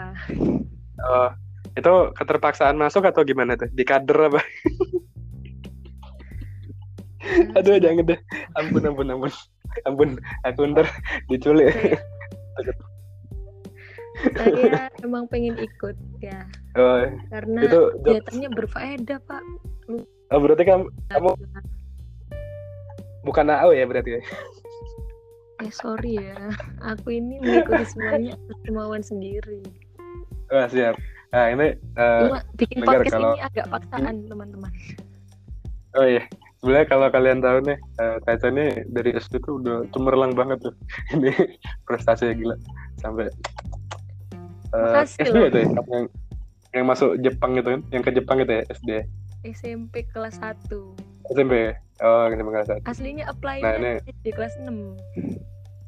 [1.01, 1.29] Oh,
[1.73, 4.41] itu keterpaksaan masuk atau gimana tuh di kader apa
[7.57, 8.19] aduh jangan deh.
[8.55, 9.31] Ampun ampun ampun.
[9.85, 10.09] Ampun
[10.47, 10.87] aku ntar
[11.27, 11.73] diculik.
[14.17, 15.93] Saya emang pengen ikut
[16.25, 16.41] ya,
[16.73, 19.43] oh, karena itu kegiatannya berfaedah, Pak.
[20.33, 21.29] oh, berarti kamu kamu
[23.21, 24.21] bukan AO ya berarti ya?
[25.61, 26.49] Eh sorry ya,
[26.81, 28.33] aku ini mengikuti semuanya
[28.65, 29.61] kemauan sendiri.
[30.49, 30.97] oh, siap.
[31.29, 34.73] Nah ini Cuma bikin podcast kalau- ini agak paksaan teman-teman.
[35.93, 36.25] oh iya
[36.57, 40.73] sebenarnya kalau kalian tahu nih eh, Taca ini dari SD tuh udah cemerlang banget tuh.
[41.13, 41.31] Ini
[41.85, 42.55] prestasinya gila.
[42.97, 43.29] Sampai
[44.73, 45.47] eh, Makasih SD loh.
[45.47, 46.05] itu ya yang
[46.75, 48.89] yang masuk Jepang gitu kan yang ke Jepang itu ya SD
[49.47, 50.67] SMP kelas 1
[51.31, 51.73] SMP ya?
[52.03, 52.81] oh SMP kelas satu.
[52.83, 54.97] Aslinya apply Nah, ini- di kelas 6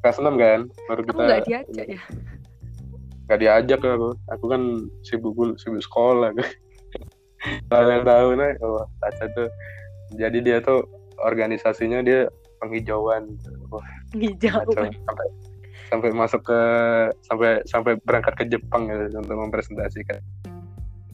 [0.00, 0.60] kelas 6 kan?
[0.88, 2.00] Baru Kamu kita nggak diajak ya?
[3.28, 4.10] nggak diajak aku.
[4.32, 4.62] Aku kan
[5.02, 6.30] sibuk sibuk sekolah.
[7.70, 9.48] Kalian tahu nih oh Taca tuh
[10.14, 10.86] jadi dia tuh
[11.20, 12.26] organisasinya dia
[12.60, 13.36] penghijauan.
[13.72, 14.64] Wah, kacau.
[15.06, 15.26] sampai
[15.90, 16.60] sampai masuk ke
[17.26, 20.22] sampai sampai berangkat ke Jepang gitu untuk mempresentasikan.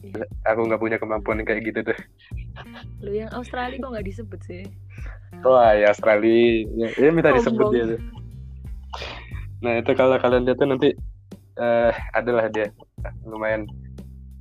[0.07, 0.23] Iya.
[0.47, 1.97] aku nggak punya kemampuan kayak gitu tuh.
[3.03, 4.63] Lu yang Australia kok nggak disebut sih?
[5.43, 6.63] wah ya Australia.
[6.77, 8.01] Ya, ya minta disebut dia tuh.
[9.65, 10.89] Nah itu kalau kalian lihat tuh nanti
[11.57, 12.71] eh adalah dia.
[13.25, 13.67] Lumayan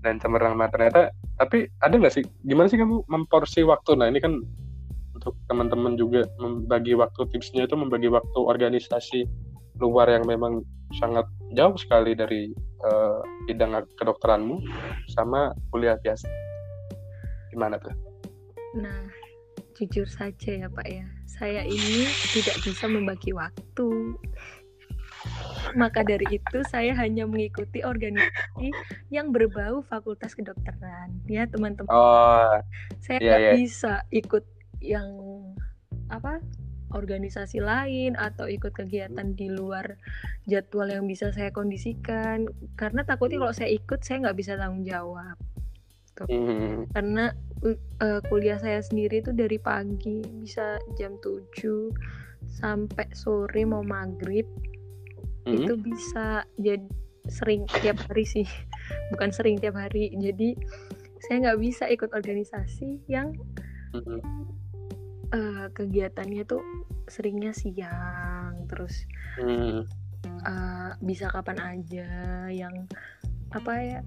[0.04, 2.24] dan cemerlang Nah, ternyata tapi ada nggak sih?
[2.48, 3.96] Gimana sih kamu memporsi waktu?
[3.96, 4.40] Nah ini kan
[5.16, 9.24] untuk teman-teman juga membagi waktu tipsnya itu membagi waktu organisasi
[9.80, 10.64] luar yang memang
[11.00, 12.52] sangat jauh sekali dari
[12.86, 13.20] eh,
[13.50, 14.62] bidang kedokteranmu
[15.12, 16.28] sama kuliah biasa.
[17.50, 17.92] Gimana tuh?
[18.76, 19.08] Nah,
[19.76, 24.16] jujur saja ya Pak ya, saya ini tidak bisa membagi waktu.
[25.74, 28.70] Maka dari itu saya hanya mengikuti organisasi
[29.10, 31.10] yang berbau fakultas kedokteran.
[31.26, 32.62] Ya teman-teman, oh
[33.02, 33.52] saya iya, nggak iya.
[33.58, 34.44] bisa ikut
[34.78, 35.08] yang
[36.06, 36.38] apa
[36.94, 39.98] organisasi lain atau ikut kegiatan di luar
[40.46, 42.46] jadwal yang bisa saya kondisikan.
[42.78, 45.34] Karena takutnya kalau saya ikut saya nggak bisa tanggung jawab.
[46.16, 47.28] Hmm, karena
[47.60, 51.92] u- eh, kuliah saya sendiri itu dari pagi bisa jam 7
[52.48, 54.48] sampai sore mau maghrib
[55.46, 55.54] hmm.
[55.62, 56.86] itu bisa jadi
[57.26, 58.46] sering tiap hari sih
[59.14, 60.54] bukan sering tiap hari jadi
[61.22, 63.32] saya nggak bisa ikut organisasi yang
[63.94, 64.20] Hmm.
[65.32, 66.60] eh, kegiatannya tuh
[67.08, 69.08] seringnya siang terus
[69.40, 69.86] Hmm.
[70.26, 72.10] eh, bisa kapan aja
[72.52, 72.84] yang
[73.54, 74.00] apa ya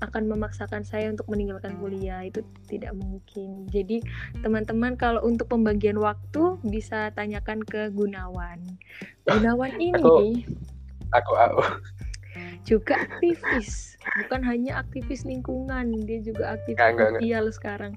[0.00, 3.68] akan memaksakan saya untuk meninggalkan kuliah itu tidak mungkin.
[3.68, 4.00] Jadi
[4.40, 8.60] teman-teman kalau untuk pembagian waktu bisa tanyakan ke Gunawan.
[9.28, 10.40] Gunawan ini Aku-
[11.10, 11.62] Aku aku
[12.64, 17.92] juga aktivis, bukan hanya aktivis lingkungan, dia juga aktivis Enggak, sosial sekarang.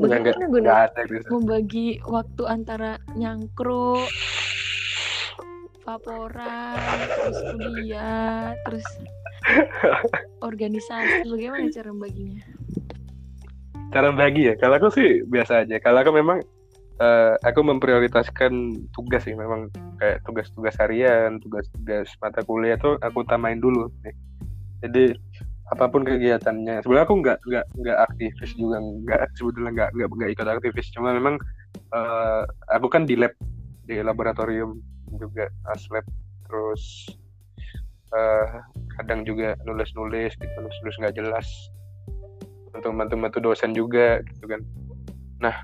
[0.00, 1.26] enggak Bagaimana enggak ada gitu.
[1.28, 4.08] membagi waktu antara nyangkro,
[5.84, 6.76] vaporan,
[7.20, 8.86] terus kuliah, terus
[10.48, 12.42] organisasi, bagaimana cara membaginya?
[13.90, 14.54] Cara bagi ya.
[14.54, 15.76] Kalau aku sih biasa aja.
[15.82, 16.38] Kalau aku memang
[17.00, 18.52] eh, aku memprioritaskan
[18.92, 23.88] tugas sih memang kayak tugas-tugas harian, tugas-tugas mata kuliah tuh aku utamain dulu.
[24.04, 24.14] nih.
[24.84, 25.04] Jadi
[25.70, 26.82] apa pun kegiatannya.
[26.84, 30.86] Sebenarnya aku nggak nggak nggak aktivis juga nggak sebetulnya nggak nggak nggak ikut aktivis.
[30.92, 31.40] Cuma memang
[31.72, 33.32] eh, aku kan di lab
[33.88, 34.76] di laboratorium
[35.16, 36.04] juga aslab
[36.46, 37.08] terus
[38.12, 38.48] eh,
[38.98, 41.46] kadang juga nulis-nulis gitu nulis-nulis nggak jelas
[42.70, 44.60] untuk bantu-bantu dosen juga gitu kan.
[45.40, 45.56] Nah,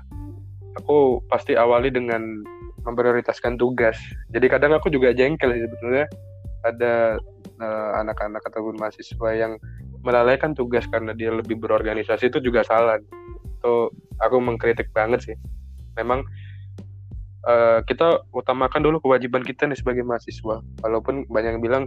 [0.77, 2.45] aku pasti awali dengan
[2.87, 3.99] memprioritaskan tugas.
[4.31, 6.05] Jadi kadang aku juga jengkel sih sebetulnya
[6.63, 7.19] ada
[7.59, 9.59] eh, anak-anak ataupun mahasiswa yang
[10.05, 13.01] melalaikan tugas karena dia lebih berorganisasi itu juga salah.
[13.59, 13.91] Itu
[14.23, 15.35] aku mengkritik banget sih.
[15.99, 16.23] Memang
[17.43, 20.63] eh, kita utamakan dulu kewajiban kita nih sebagai mahasiswa.
[20.85, 21.83] Walaupun banyak yang bilang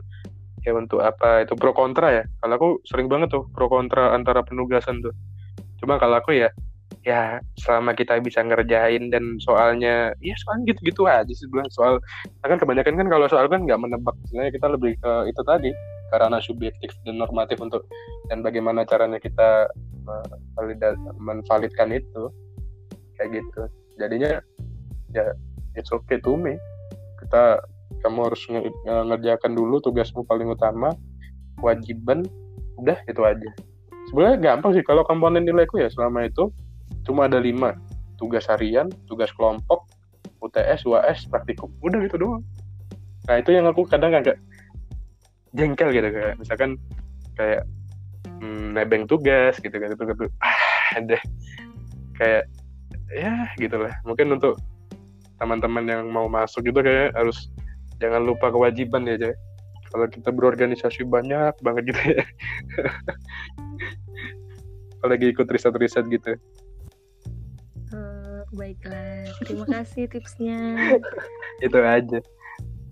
[0.61, 2.25] ya untuk apa itu pro kontra ya.
[2.45, 5.17] Kalau aku sering banget tuh pro kontra antara penugasan tuh.
[5.81, 6.53] Cuma kalau aku ya
[7.01, 11.97] ya selama kita bisa ngerjain dan soalnya ya soalnya gitu-gitu aja sih soal
[12.45, 14.13] kan kebanyakan kan kalau soal kan nggak menebak.
[14.29, 15.71] Sebenarnya kita lebih ke itu tadi
[16.13, 17.87] karena subjektif dan normatif untuk
[18.29, 19.71] dan bagaimana caranya kita
[20.61, 22.29] eh, menvalidkan itu.
[23.17, 23.63] Kayak gitu.
[24.01, 24.41] Jadinya
[25.17, 25.25] ya
[25.77, 26.57] it's okay to me.
[27.25, 27.65] Kita
[28.01, 30.93] kamu harus nge- ngerjakan dulu tugasmu paling utama
[31.61, 32.25] kewajiban
[32.81, 33.51] udah itu aja.
[34.09, 34.85] Sebenarnya gampang sih.
[34.85, 36.49] Kalau komponen nilaiku ya selama itu
[37.05, 37.77] cuma ada lima.
[38.21, 39.89] Tugas harian tugas kelompok
[40.41, 41.73] UTS UAS praktikum.
[41.85, 42.45] Udah gitu doang.
[43.29, 44.41] Nah itu yang aku kadang agak
[45.57, 46.79] jengkel gitu kayak misalkan
[47.35, 47.67] kayak
[48.41, 51.23] hmm, nebeng tugas gitu gitu gitu ah deh.
[52.17, 52.45] Kayak
[53.13, 53.93] ya gitulah.
[54.05, 54.61] Mungkin untuk
[55.41, 57.49] teman-teman yang mau masuk gitu kayak harus
[57.97, 59.35] jangan lupa kewajiban ya Jay.
[59.91, 62.25] kalau kita berorganisasi banyak banget gitu ya.
[65.01, 66.37] Kalau lagi ikut riset-riset gitu
[68.61, 70.77] baiklah, terima kasih tipsnya.
[71.65, 72.21] itu aja.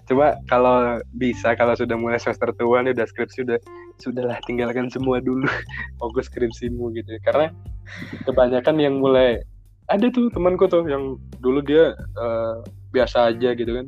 [0.09, 3.61] Cuma kalau bisa kalau sudah mulai semester tua nih udah skripsi udah
[4.01, 5.45] sudahlah tinggalkan semua dulu.
[6.01, 7.53] Fokus skripsimu gitu karena
[8.25, 9.45] kebanyakan yang mulai
[9.93, 12.57] ada tuh temanku tuh yang dulu dia eh,
[12.97, 13.87] biasa aja gitu kan.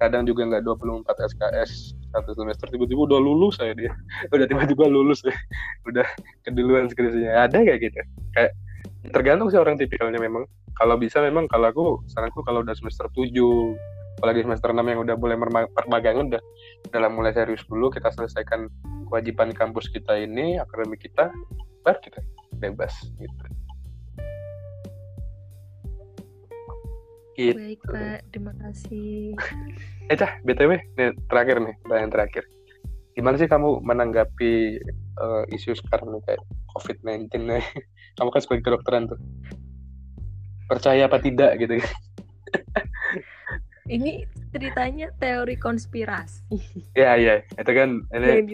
[0.00, 1.04] Kadang juga nggak 24
[1.36, 3.92] SKS satu semester tiba-tiba udah lulus saya dia.
[4.34, 5.36] Udah tiba-tiba lulus ya
[5.84, 6.08] udah
[6.48, 7.44] keduluan skripsinya.
[7.44, 8.00] Ada kayak gitu?
[8.32, 8.56] Kayak
[9.08, 10.44] tergantung sih orang tipikalnya memang.
[10.76, 13.32] Kalau bisa memang kalau aku saranku kalau udah semester 7
[14.20, 15.36] apalagi semester 6 yang udah mulai
[15.72, 16.42] permagangan udah
[16.92, 18.68] dalam mulai serius dulu kita selesaikan
[19.08, 21.32] kewajiban kampus kita ini akademik kita
[21.80, 22.20] baru kita
[22.60, 23.44] bebas gitu.
[27.40, 27.56] Gitu.
[27.56, 29.32] Baik Pak, terima kasih.
[30.12, 32.44] eh Cah, btw nih terakhir nih pertanyaan terakhir.
[33.16, 34.52] Gimana sih kamu menanggapi
[35.00, 36.42] eh, isu sekarang nih kayak
[36.76, 37.64] covid-19 nih
[38.20, 39.16] kamu kan sebagai kedokteran tuh.
[40.68, 41.80] Percaya apa tidak gitu
[43.90, 46.60] Ini ceritanya teori konspirasi.
[46.94, 48.44] ya ya itu kan ini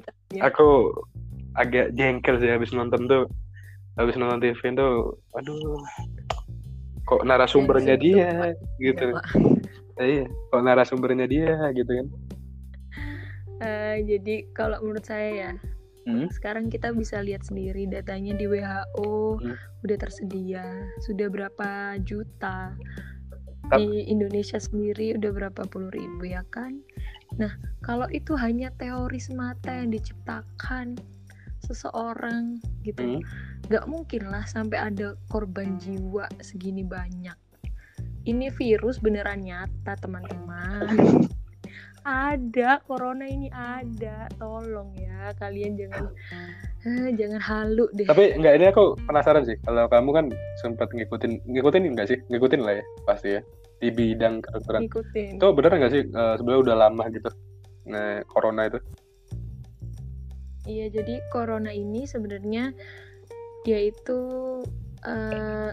[0.41, 0.95] aku
[1.59, 3.27] agak jengkel sih habis nonton tuh.
[3.99, 5.83] Habis nonton TV tuh aduh
[7.05, 9.13] kok narasumbernya dia gitu.
[9.99, 12.07] Ya, iya kok narasumbernya dia gitu kan.
[13.57, 15.51] Eh, jadi kalau menurut saya ya,
[16.07, 16.31] Hmm.
[16.31, 19.59] sekarang kita bisa lihat sendiri datanya di WHO Hmm.
[19.83, 20.63] udah tersedia.
[21.03, 22.73] Sudah berapa juta
[23.67, 26.79] Tap- di Indonesia sendiri udah berapa puluh ribu ya kan?
[27.37, 27.51] Nah
[27.83, 30.95] kalau itu hanya teori semata yang diciptakan
[31.67, 33.23] seseorang gitu, Hmm.
[33.67, 37.35] nggak mungkin lah sampai ada korban jiwa segini banyak.
[38.23, 40.87] Ini virus beneran nyata teman-teman.
[42.07, 46.07] ada corona ini ada, tolong ya kalian jangan
[46.87, 48.07] eh, jangan halu deh.
[48.07, 49.59] tapi enggak ini aku penasaran sih.
[49.67, 50.27] Kalau kamu kan
[50.63, 52.19] sempat ngikutin ngikutin enggak sih?
[52.31, 53.41] Ngikutin lah ya pasti ya.
[53.83, 54.87] Di bidang kedokteran.
[54.87, 55.43] Ngikutin.
[55.43, 56.03] itu bener nggak sih?
[56.07, 57.31] Eh, sebenarnya udah lama gitu
[57.87, 58.79] nah corona itu.
[60.67, 62.75] Iya, jadi corona ini sebenarnya
[63.63, 64.19] dia itu
[65.07, 65.71] eh,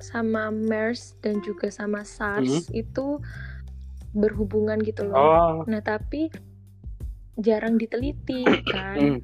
[0.00, 3.20] sama MERS dan juga sama SARS itu
[4.16, 5.14] berhubungan gitu loh.
[5.14, 5.54] Oh.
[5.68, 6.32] Nah, tapi
[7.36, 8.42] jarang diteliti
[8.72, 8.96] kan.
[8.96, 9.18] Hmm.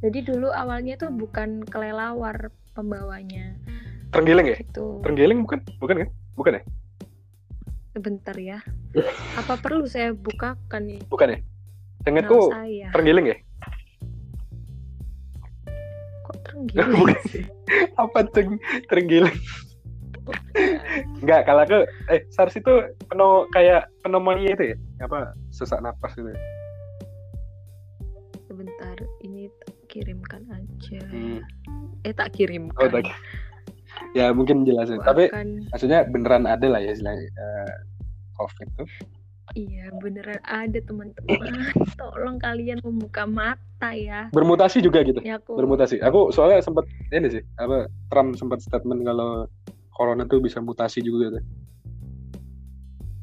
[0.00, 3.56] Jadi dulu awalnya tuh bukan kelelawar pembawanya
[4.12, 4.56] Terenggiling ya?
[4.60, 5.00] gitu.
[5.04, 5.58] Terenggiling bukan?
[5.80, 6.08] Bukan kan?
[6.36, 6.62] Bukan ya?
[7.96, 8.58] Sebentar ya.
[9.40, 11.00] Apa perlu saya bukakan nih?
[11.08, 11.38] Bukan ya?
[12.06, 12.88] Nah, Ingatku saya.
[12.92, 13.36] terenggiling ya?
[16.24, 17.18] Kok terenggiling Bukan.
[17.98, 18.18] Apa
[18.88, 19.36] terenggiling?
[21.22, 21.78] Enggak, kalau aku
[22.10, 22.72] eh SARS itu
[23.06, 24.76] peno kayak pneumonia itu ya?
[25.04, 26.28] Apa sesak napas gitu.
[26.28, 26.40] ya?
[28.46, 29.50] Sebentar, ini
[29.90, 31.00] kirimkan aja.
[31.10, 31.40] Hmm.
[32.06, 32.78] Eh tak kirimkan.
[32.78, 33.10] Oh, tak.
[34.14, 35.00] Ya, mungkin jelasin.
[35.02, 37.70] Aku Tapi akan- maksudnya beneran ada lah ya eh,
[38.36, 38.88] COVID tuh.
[39.54, 41.54] iya beneran ada teman-teman.
[42.00, 44.28] Tolong kalian membuka mata ya.
[44.34, 45.22] Bermutasi juga gitu.
[45.22, 46.02] Ya aku Bermutasi.
[46.02, 49.46] Aku soalnya sempat ini sih, apa Trump sempat statement kalau
[49.96, 51.44] corona tuh bisa mutasi juga tuh.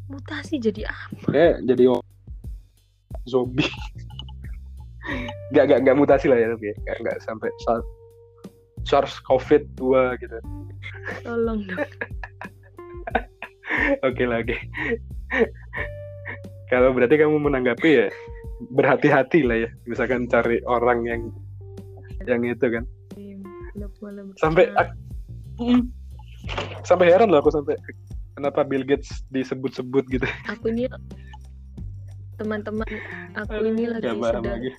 [0.10, 1.26] mutasi jadi apa?
[1.26, 1.84] Kayak jadi
[3.26, 3.66] zombie.
[5.52, 6.76] Gak, gak, gak mutasi lah ya tapi ya.
[6.88, 7.84] Gak, gak sampai SARS,
[8.88, 10.38] SARS COVID 2 gitu.
[11.22, 11.78] Tolong dong.
[14.08, 14.56] Oke lah, oke.
[16.70, 18.08] Kalau berarti kamu menanggapi ya
[18.72, 19.70] berhati-hati lah ya.
[19.84, 21.22] Misalkan cari orang yang
[22.24, 22.86] yang itu kan.
[24.00, 24.96] Malah Sampai ak-
[25.60, 25.90] Mm.
[26.84, 27.80] Sampai heran loh aku sampai
[28.36, 30.28] kenapa Bill Gates disebut-sebut gitu.
[30.50, 30.90] aku ini
[32.36, 32.88] teman-teman
[33.38, 34.72] aku ini lagi Gak sedang lagi.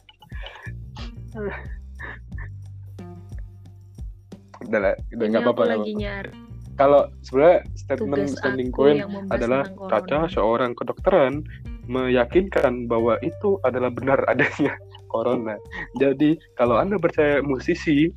[4.64, 5.64] Udah lah, udah nggak apa-apa.
[5.76, 6.30] lagi nyari
[6.74, 9.62] Kalau sebenarnya statement tugas standing membahas adalah
[9.94, 11.46] kata seorang kedokteran
[11.86, 14.74] meyakinkan bahwa itu adalah benar adanya
[15.12, 15.54] corona.
[16.02, 18.10] Jadi kalau anda percaya musisi,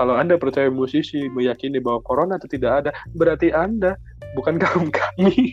[0.00, 4.00] kalau anda percaya musisi meyakini bahwa corona itu tidak ada, berarti anda
[4.32, 5.52] bukan kaum kami.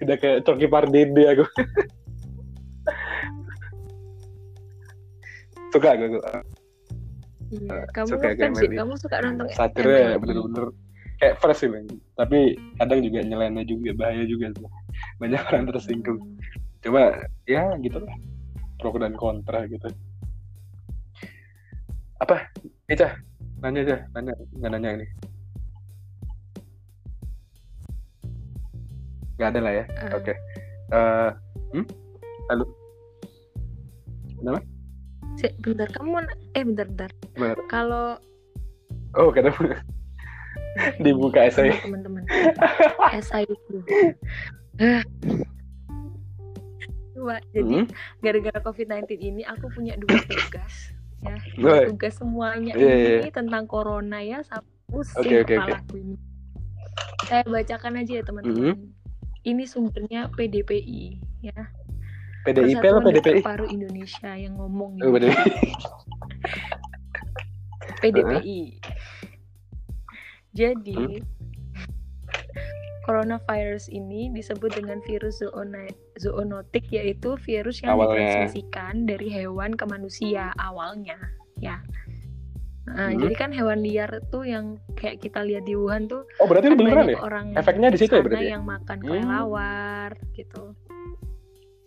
[0.00, 1.44] Udah kayak Coki Pardede aku.
[5.68, 6.16] Suka aku.
[6.16, 6.48] aku.
[7.48, 10.20] Iya, kamu suka kan sih, kamu suka nonton Satirnya MLI.
[10.20, 10.64] bener-bener
[11.20, 11.68] kayak fresh sih.
[12.16, 14.48] Tapi kadang juga nyeleneh juga bahaya juga.
[15.20, 16.24] Banyak orang tersinggung.
[16.80, 18.16] Cuma ya gitu lah.
[18.80, 19.92] Pro dan kontra gitu.
[22.16, 22.48] Apa?
[22.88, 23.12] Ica,
[23.58, 25.06] nanya aja, nanya, nggak nanya ini.
[29.38, 29.84] Nggak ada lah ya.
[29.86, 30.32] Eh, Oke.
[30.88, 31.30] Eh,
[31.74, 31.84] hmm?
[32.48, 32.64] Halo.
[34.38, 34.60] Kenapa?
[35.38, 36.18] sih, bentar kamu
[36.54, 37.10] eh bentar bentar.
[37.34, 37.54] Gimana?
[37.70, 38.06] Kalau
[39.16, 39.82] Oh, kenapa?
[41.02, 41.70] Dibuka esai.
[41.74, 42.22] Sama teman-teman.
[43.14, 43.78] esai itu.
[47.14, 47.38] Dua.
[47.50, 47.86] Jadi Hmm?
[48.22, 50.94] gara-gara COVID-19 ini aku punya dua tugas.
[51.18, 51.90] Ya, Boleh.
[51.90, 55.54] tugas semuanya Iya, iya, ini tentang corona ya, sama pusing oke, oke.
[55.58, 56.16] kepalaku ini.
[57.26, 58.94] Saya bacakan aja ya teman-teman.
[59.42, 61.04] Ini sumbernya PDPI
[61.42, 61.58] ya.
[62.46, 63.40] PDIP Persatuan PDPI?
[63.42, 65.26] Paru Indonesia yang ngomong Oh, ini.
[67.98, 68.14] PDIP.
[68.14, 68.60] PDPI.
[70.54, 71.22] Jadi
[73.02, 78.14] coronavirus ini disebut dengan virus zoona- zoonotik yaitu virus yang Awalnya.
[78.44, 81.16] ditransmisikan dari hewan ke manusia awalnya
[81.56, 81.78] ya.
[82.84, 83.20] Nah, Hmm.
[83.20, 86.76] jadi kan hewan liar tuh yang kayak kita lihat di Wuhan tuh Oh, berarti kan
[86.76, 87.20] beneran ya?
[87.20, 88.56] orang Efeknya di situ ya berarti ya?
[88.56, 89.06] yang makan Hmm.
[89.06, 90.72] kelelawar gitu.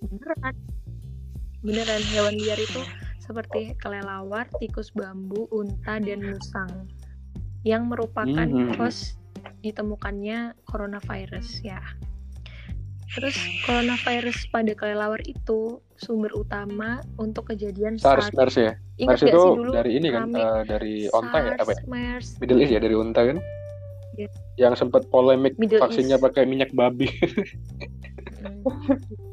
[0.01, 0.55] Beneran.
[1.61, 2.81] Beneran hewan liar itu
[3.17, 6.89] seperti kelelawar, tikus bambu, unta dan musang
[7.61, 8.73] yang merupakan Hmm.
[8.75, 9.17] host
[9.61, 11.81] ditemukannya coronavirus ya.
[13.11, 13.35] Terus
[13.67, 18.35] coronavirus pada kelelawar itu sumber utama untuk kejadian SARS, SARS.
[18.35, 18.71] MERS ya?
[18.97, 21.53] Ingat gak itu sih dulu dari ini kan, eh, dari onta ya?
[21.59, 21.77] Apa ya?
[21.77, 23.37] SARS, MERS, Middle East ya, dari unta kan?
[24.15, 24.29] Iya.
[24.59, 26.25] Yang sempat polemik Middle vaksinnya East.
[26.25, 27.11] pakai minyak babi.
[28.41, 28.63] Hmm.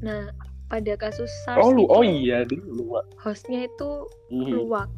[0.00, 0.32] Nah,
[0.72, 4.64] pada kasus SARS oh, itu oh iya, dulu hostnya itu Mhm.
[4.64, 4.88] luwak.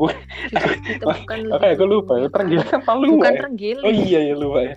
[0.00, 1.40] Bukan.
[1.54, 2.28] Oke, aku lupa ya.
[2.32, 3.40] Terenggiling apa lupa Bukan ya?
[3.44, 3.84] terenggiling.
[3.84, 4.74] Oh iya ya lupa ya.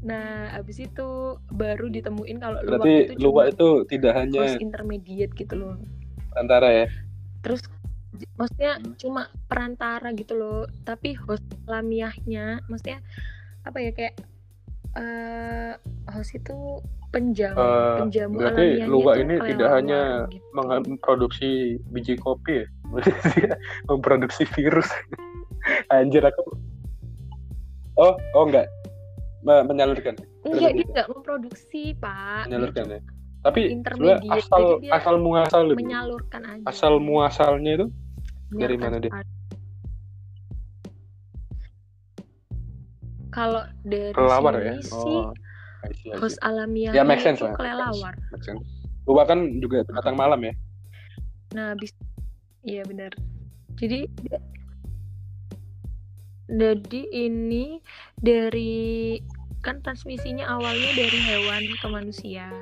[0.00, 5.54] Nah, abis itu baru ditemuin kalau luwak Berarti itu cuma itu tidak hanya intermediate gitu
[5.60, 5.76] loh.
[6.40, 6.86] antara ya.
[7.44, 7.60] Terus
[8.40, 8.96] maksudnya Hmm.
[8.96, 13.04] cuma perantara gitu loh, tapi host alamiahnya maksudnya
[13.60, 14.16] apa ya kayak
[14.98, 15.72] eh
[16.10, 20.42] host itu penjamu, Eh, penjamu berarti luwak ini tidak hanya gitu.
[20.54, 21.50] memproduksi
[21.90, 22.66] biji kopi ya.
[23.90, 24.90] Memproduksi virus.
[25.94, 26.42] Anjir aku.
[27.98, 28.66] Oh, oh enggak.
[29.46, 30.18] Me- menyalurkan.
[30.46, 32.48] Enggak, dia nggak memproduksi, Pak.
[32.50, 33.00] Menyalurkan ya.
[33.40, 33.72] Tapi
[34.28, 37.86] asal asal muasal menyalurkan aja Asal muasalnya itu
[38.52, 39.08] dari mana dia?
[43.30, 44.74] Kalau dari kelelawar sini ya.
[44.82, 45.30] sih Oh.
[45.80, 46.20] I see, I see.
[46.20, 47.56] host alamiahnya Ya make sense itu lah.
[47.56, 48.60] kelelawar make sense.
[49.08, 50.52] Gua kan juga binatang malam ya.
[51.56, 51.90] Nah, bis
[52.60, 53.12] Iya benar.
[53.80, 54.04] Jadi
[56.50, 57.80] jadi ini
[58.20, 59.16] dari
[59.64, 62.52] kan transmisinya awalnya dari hewan ke manusia.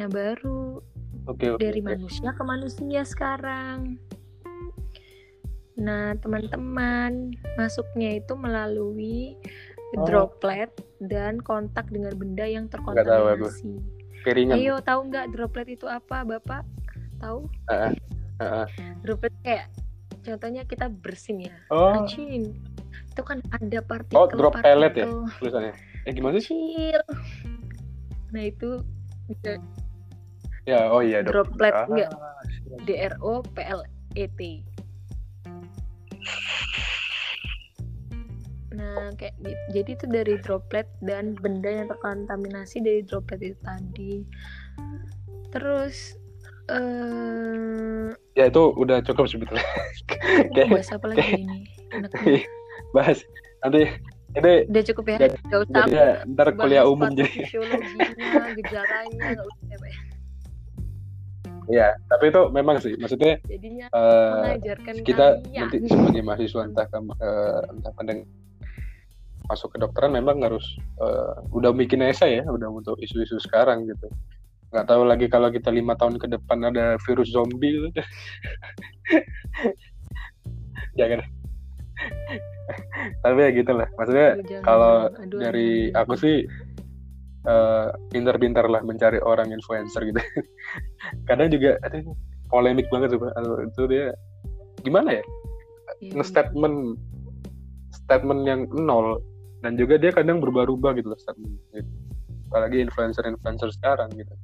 [0.00, 0.80] Nah, baru
[1.28, 1.60] Oke oke.
[1.60, 1.88] dari oke.
[1.92, 4.00] manusia ke manusia sekarang.
[5.80, 9.36] Nah, teman-teman, masuknya itu melalui
[9.96, 10.06] Oh.
[10.06, 10.70] droplet
[11.02, 13.74] dan kontak dengan benda yang tahu terkontaminasi.
[14.22, 14.54] Piringan.
[14.60, 16.62] Ayo, tahu nggak droplet itu apa, Bapak?
[17.18, 17.48] Tahu?
[17.72, 17.92] Heeh.
[18.40, 18.66] Heeh.
[19.02, 19.66] droplet kayak
[20.24, 22.56] contohnya kita bersin ya Oh, Acin.
[23.10, 25.08] itu kan ada partikel Oh, drop pellet ya?
[25.40, 25.74] tulisannya.
[26.06, 26.54] Eh gimana sih?
[26.54, 27.02] kecil
[28.30, 28.84] nah itu
[29.26, 29.58] bisa
[30.68, 32.78] Ya, oh iya, droplet Ah, enggak siap.
[32.86, 33.14] D R
[38.80, 44.12] Nah kayak gitu jadi itu dari droplet dan benda yang terkontaminasi dari droplet itu tadi
[45.50, 46.16] terus
[46.72, 49.66] eh Ya itu udah cukup sebetulnya.
[50.56, 51.60] Kayak bahas apa lagi ini
[51.92, 52.40] Enaknya.
[52.96, 53.18] bahas
[53.60, 53.82] nanti
[54.32, 57.26] ini udah cukup ya Jadi- gak usah ya, ntar bahas kuliah umum jadi.
[57.44, 58.06] fisiologinya
[58.56, 59.90] gejalanya gak usah ya, Pak.
[61.70, 67.60] Ya, tapi itu memang sih maksudnya jadinya mengajarkan kita kalian nanti sebagai mahasiswa entah eh,
[67.70, 68.18] entah pendeng
[69.50, 70.62] masuk ke dokteran memang harus
[71.02, 74.06] eh, udah bikin esai ya udah untuk isu-isu sekarang gitu.
[74.70, 78.02] Nggak tahu lagi kalau kita lima tahun ke depan ada virus zombie gitu.
[80.98, 81.20] jangan
[83.26, 83.88] tapi ya gitulah.
[83.98, 84.94] Maksudnya jangan, kalau.
[85.18, 86.36] Aduh, dari aduh, aku sih
[87.44, 90.22] eh, pintar-pintar lah mencari orang influencer gitu.
[91.28, 92.14] Kadang juga aduh,
[92.46, 93.26] polemik banget tuh
[93.66, 94.14] itu dia
[94.86, 95.24] gimana ya?
[95.98, 96.94] Iya, nge-statement
[97.90, 99.18] statement yang nol
[99.60, 101.84] dan juga dia kadang berubah-ubah gitu loh statement gitu.
[102.50, 104.34] apalagi influencer-influencer sekarang gitu.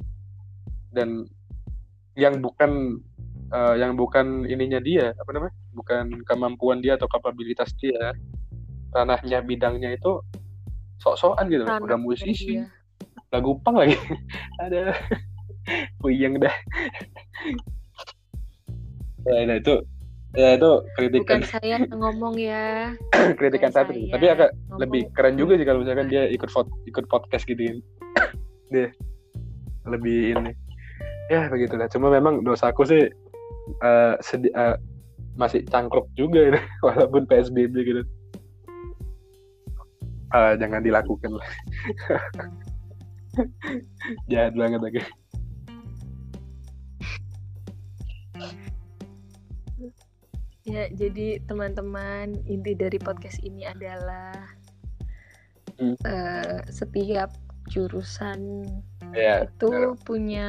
[0.95, 1.27] Dan
[2.14, 3.03] yang bukan
[3.51, 8.14] eh, yang bukan ininya dia apa namanya bukan kemampuan dia atau kapabilitas dia
[8.95, 10.23] ranahnya bidangnya itu
[11.03, 12.71] sok-sokan gitu ranah udah musisi dia.
[13.35, 13.99] lagu pang lagi.
[14.64, 14.97] Ada.
[15.99, 16.57] Puyeng dah.
[19.27, 19.83] Ya nah itu
[20.37, 21.41] ya itu kritikan.
[21.41, 22.93] Bukan saya ngomong ya.
[23.41, 24.78] Kritikan bukan satu saya tapi agak ngomong.
[24.84, 26.51] lebih keren juga sih kalau misalkan dia ikut
[26.87, 27.80] ikut podcast gitu
[28.72, 28.93] dia
[29.89, 30.53] lebih ini.
[31.32, 31.89] Ya begitulah.
[31.91, 33.03] Cuma memang dosaku sih
[33.82, 34.76] eh, sedi- eh,
[35.41, 36.61] masih cangkruk juga ini.
[36.87, 38.03] Walaupun psbb gitu.
[40.37, 41.49] Eh, jangan dilakukan lah.
[44.32, 45.01] Jahat banget lagi
[50.67, 54.35] ya jadi teman-teman inti dari podcast ini adalah
[55.77, 55.93] Hmm.
[56.03, 57.37] eh, setiap
[57.69, 58.64] jurusan
[59.12, 60.01] ya itu benar.
[60.03, 60.49] punya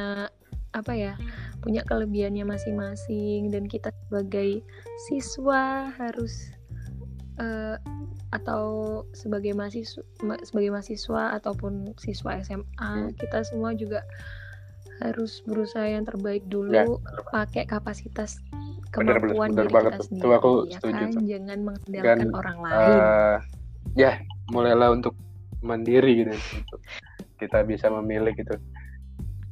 [0.72, 1.14] apa ya
[1.60, 4.64] punya kelebihannya masing-masing dan kita sebagai
[5.04, 6.48] siswa harus
[7.36, 7.76] eh,
[8.30, 8.64] atau
[9.12, 13.12] sebagai mahasiswa ma- sebagai mahasiswa ataupun siswa SMA Hmm.
[13.12, 14.00] kita semua juga
[14.98, 17.30] harus berusaha yang terbaik Ya, dulu Pak.
[17.30, 18.40] pakai kapasitas
[18.88, 20.32] Kemampuan benar diri banget sendiri Tuh.
[20.40, 21.10] Aku ya setuju kan?
[21.12, 21.22] tuh.
[21.28, 22.78] jangan mengandalkan Dan, orang lain.
[22.78, 23.36] Eh,
[23.96, 24.12] ya
[24.48, 25.14] mulailah untuk
[25.60, 26.32] mandiri gitu.
[27.36, 28.56] Kita bisa memilih gitu.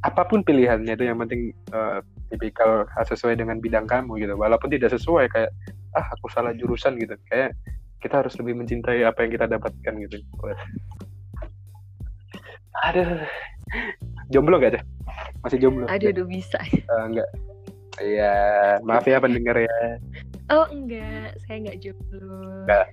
[0.00, 1.98] Apa pun pilihannya itu yang penting eh,
[2.32, 4.34] tipikal sesuai dengan bidang kamu gitu.
[4.40, 5.50] Walaupun tidak sesuai kayak
[5.92, 7.16] ah aku salah jurusan gitu.
[7.28, 7.52] Kayak
[8.00, 10.16] kita harus lebih mencintai apa yang kita dapatkan gitu.
[12.88, 13.24] Aduh.
[14.30, 14.82] Jomblo gak ada
[15.46, 15.86] masih jomblo?
[15.86, 16.58] Aduh aduh bisa.
[16.66, 17.28] Eh, enggak
[17.96, 18.36] Iya,
[18.84, 19.78] maaf ya pendengar ya.
[20.52, 22.86] oh enggak saya enggak jomblo Enggak,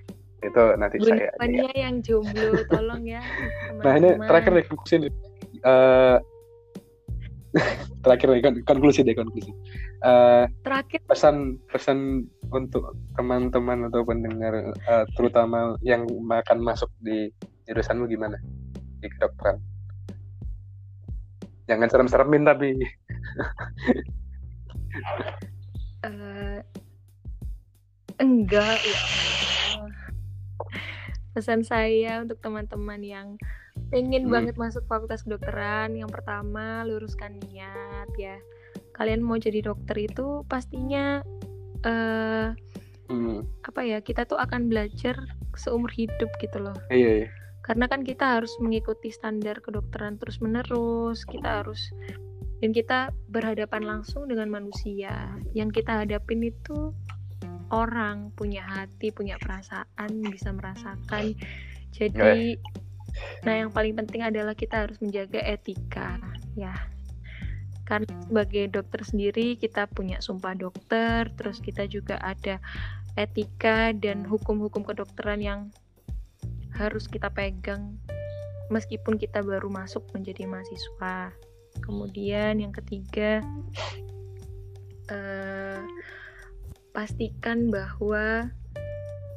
[0.44, 1.32] Itu nanti Bun saya ya.
[1.36, 3.20] Fania yang jomblo tolong ya
[3.84, 5.12] Nah ini terakhir deh konklusi nih.
[5.64, 6.16] Eh,
[8.04, 9.52] terakhir deh kon- konklusi deh konklusi.
[10.04, 17.28] Eh, terakhir pesan pesan untuk teman-teman atau pendengar eh, terutama yang akan masuk di
[17.68, 18.40] jurusanmu gimana
[19.04, 19.60] di kedokteran?
[21.68, 22.68] Jangan serem-seremin tapi
[26.04, 26.60] eh,
[28.20, 28.98] enggak ya
[29.74, 29.92] Allah.
[31.34, 33.28] pesan saya untuk teman-teman yang
[33.90, 34.34] pengen Hmm.
[34.38, 38.38] banget masuk fakultas kedokteran yang pertama luruskan niat ya
[38.94, 41.20] kalian mau jadi dokter itu pastinya
[41.82, 42.54] eh
[43.10, 45.18] hmm, apa ya kita tuh akan belajar
[45.58, 47.28] seumur hidup gitu loh iya, iya.
[47.66, 51.90] karena kan kita harus mengikuti standar kedokteran terus menerus kita harus
[52.64, 55.36] dan kita berhadapan langsung dengan manusia.
[55.52, 56.96] Yang kita hadapin itu
[57.68, 61.36] orang punya hati punya perasaan bisa merasakan.
[61.92, 62.56] Jadi
[63.44, 66.16] nah yang paling penting adalah kita harus menjaga etika
[66.56, 66.72] ya.
[67.84, 72.64] Karena sebagai dokter sendiri kita punya sumpah dokter terus kita juga ada
[73.20, 75.68] etika dan hukum-hukum kedokteran yang
[76.80, 78.00] harus kita pegang
[78.72, 81.28] meskipun kita baru masuk menjadi mahasiswa
[81.82, 83.42] kemudian yang ketiga
[85.10, 85.80] eh,
[86.94, 88.48] pastikan bahwa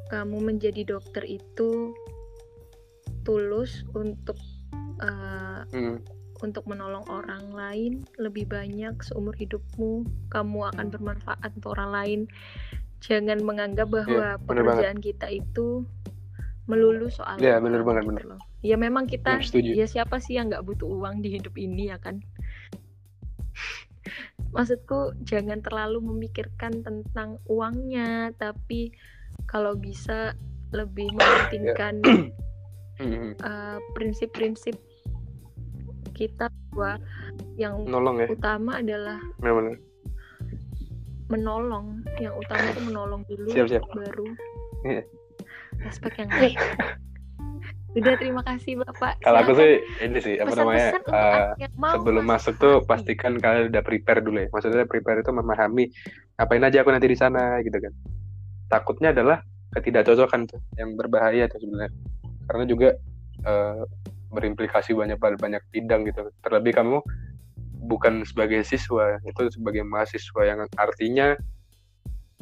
[0.08, 1.92] kamu menjadi dokter itu
[3.26, 4.38] tulus untuk
[5.04, 6.00] uh, Hmm.
[6.40, 12.20] untuk menolong orang lain lebih banyak seumur hidupmu kamu akan bermanfaat untuk orang lain
[13.04, 14.80] jangan menganggap bahwa Iya, bener banget.
[14.80, 15.66] pekerjaan kita itu
[16.68, 18.24] melulu soal Iya, uang bener banget, gitu bener.
[18.28, 18.40] loh.
[18.60, 19.70] ya memang kita Hmm, setuju.
[19.74, 22.20] ya siapa sih yang nggak butuh uang di hidup ini ya kan
[24.54, 28.92] maksudku jangan terlalu memikirkan tentang uangnya tapi
[29.46, 30.36] kalau bisa
[30.70, 32.00] lebih mementingkan
[32.98, 34.74] Hmm, uh, prinsip-prinsip
[36.18, 36.98] kita bahwa
[37.54, 39.78] yang Nolong ya, utama adalah benar-benar.
[41.30, 43.86] menolong yang utama itu menolong dulu Siap, siap.
[43.94, 44.34] baru
[44.82, 45.06] Iya.
[45.84, 46.58] Respect yang lain
[47.96, 49.72] udah terima kasih bapak Kalau aku sih
[50.04, 51.00] ini sih apa namanya
[51.74, 52.86] mau sebelum masuk tuh hati.
[52.86, 54.48] pastikan kalian udah prepare dulu ya.
[54.52, 55.88] Maksudnya prepare itu memahami
[56.36, 57.92] ngapain aja aku nanti di sana gitu kan.
[58.68, 59.40] Takutnya adalah
[59.72, 61.92] ketidakcocokan tuh yang berbahaya tuh sebenarnya.
[62.46, 62.88] Karena juga
[63.48, 63.82] eh,
[64.30, 66.28] berimplikasi banyak banyak bidang gitu.
[66.44, 67.00] Terlebih kamu
[67.88, 71.34] bukan sebagai siswa, itu sebagai mahasiswa yang artinya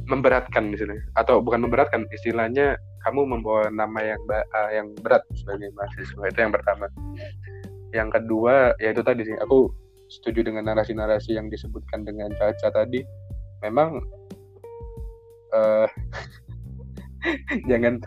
[0.07, 1.03] memberatkan misalnya.
[1.19, 6.23] Atau bukan memberatkan istilahnya kamu membawa nama yang eh, yang berat sebagai mahasiswa.
[6.27, 6.87] Itu yang pertama.
[7.95, 9.71] Yang kedua ya itu tadi sih aku
[10.07, 13.03] setuju dengan narasi-narasi yang disebutkan dengan Caca tadi.
[13.63, 14.03] Memang
[15.55, 15.89] eh
[17.71, 17.99] jangan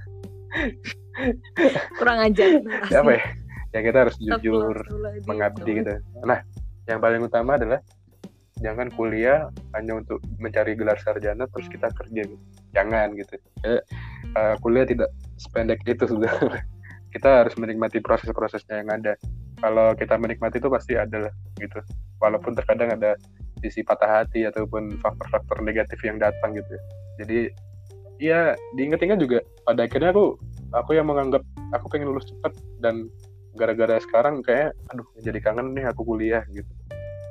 [1.99, 2.63] kurang ajar.
[2.91, 3.23] Apa ya?
[3.69, 4.73] Ya kita harus jujur
[5.29, 5.93] mengabdi gitu
[6.25, 6.41] nah
[6.89, 7.77] yang paling utama adalah
[8.59, 12.43] jangan kuliah hanya untuk mencari gelar sarjana terus kita kerja gitu.
[12.75, 13.35] Jangan gitu.
[13.65, 13.81] Eh,
[14.63, 16.31] kuliah tidak sependek itu sudah
[17.15, 19.15] kita harus menikmati proses-prosesnya yang ada.
[19.59, 21.79] Kalau kita menikmati itu pasti ada lah gitu.
[22.23, 23.15] Walaupun terkadang ada
[23.59, 26.75] sisi patah hati ataupun faktor-faktor negatif yang datang gitu.
[27.19, 27.51] Jadi
[28.19, 30.35] ya diingat-ingat juga pada akhirnya aku
[30.75, 32.51] aku yang menganggap aku pengen lulus cepat
[32.83, 33.07] dan
[33.55, 36.67] gara-gara sekarang kayak aduh jadi kangen nih aku kuliah gitu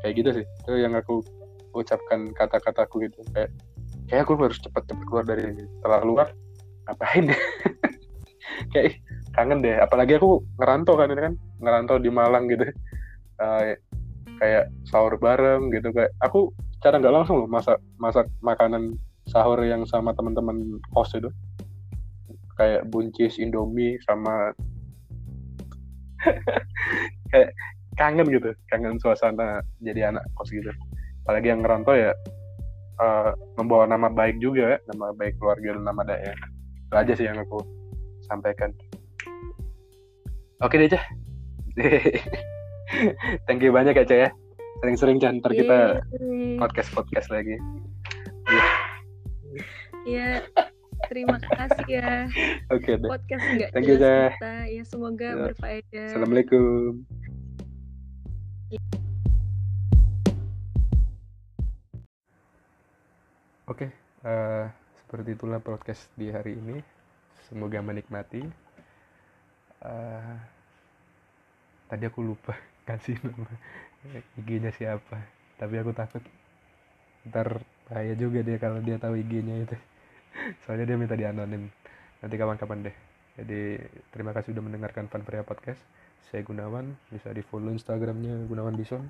[0.02, 0.44] kayak gitu sih.
[0.64, 1.22] Itu yang aku
[1.76, 3.52] ucapkan kata-kataku gitu kayak
[4.08, 6.26] kayak aku harus cepat-cepat keluar dari setelah keluar
[6.88, 7.24] ngapain?
[7.28, 7.38] Ya
[8.72, 8.98] kayak
[9.36, 9.76] kangen deh.
[9.78, 11.34] Apalagi aku ngerantau kan ini kan.
[11.60, 12.64] Ngerantau di Malang gitu.
[13.38, 13.76] Eh,
[14.40, 15.92] kayak sahur bareng gitu.
[15.92, 16.50] Kayak aku
[16.82, 18.94] cara nggak langsung loh masak masak makanan
[19.28, 21.30] sahur yang sama teman-teman kos itu.
[22.58, 24.50] Kayak buncis indomie sama
[27.30, 27.54] kayak
[27.98, 30.70] kangen gitu kangen suasana jadi anak kos gitu.
[31.26, 32.14] Apalagi yang ngerantau ya
[33.02, 36.48] eh, membawa nama baik juga ya nama baik keluarga dan nama daerah.
[36.88, 37.58] Itu aja sih yang aku
[38.24, 38.70] sampaikan.
[40.62, 41.04] Oke deh Cah
[43.46, 44.30] thank you banyak ya Cah ya.
[44.78, 46.02] Sering-sering Cah ntar kita
[46.62, 47.58] podcast podcast lagi.
[50.06, 50.40] Ya
[51.12, 52.26] terima kasih ya.
[52.74, 53.10] Oke deh.
[53.10, 54.14] Podcast nggak Thank you, kita.
[54.66, 55.44] Ya semoga Ya.
[55.52, 56.06] berfaedah.
[56.10, 57.04] Assalamualaikum
[58.68, 58.76] Oke,
[64.28, 64.64] eh,
[65.00, 66.76] seperti itulah podcast di hari ini.
[67.48, 68.44] Semoga menikmati.
[69.80, 70.34] Eh,
[71.88, 72.52] tadi aku lupa
[72.88, 73.48] kasih nama
[74.36, 75.16] IG-nya siapa,
[75.56, 76.20] tapi aku takut
[77.24, 79.76] ntar bahaya juga dia kalau dia tahu IG-nya itu.
[80.68, 81.72] Soalnya dia minta di anonim.
[82.20, 82.96] Nanti kapan-kapan deh.
[83.40, 83.80] Jadi
[84.12, 85.80] terima kasih sudah mendengarkan Fanfrea Podcast.
[86.26, 89.06] Saya Gunawan, bisa di follow Instagramnya Gunawan Bison.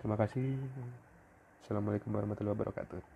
[0.00, 0.56] Terima kasih.
[1.64, 3.15] Assalamualaikum warahmatullahi wabarakatuh.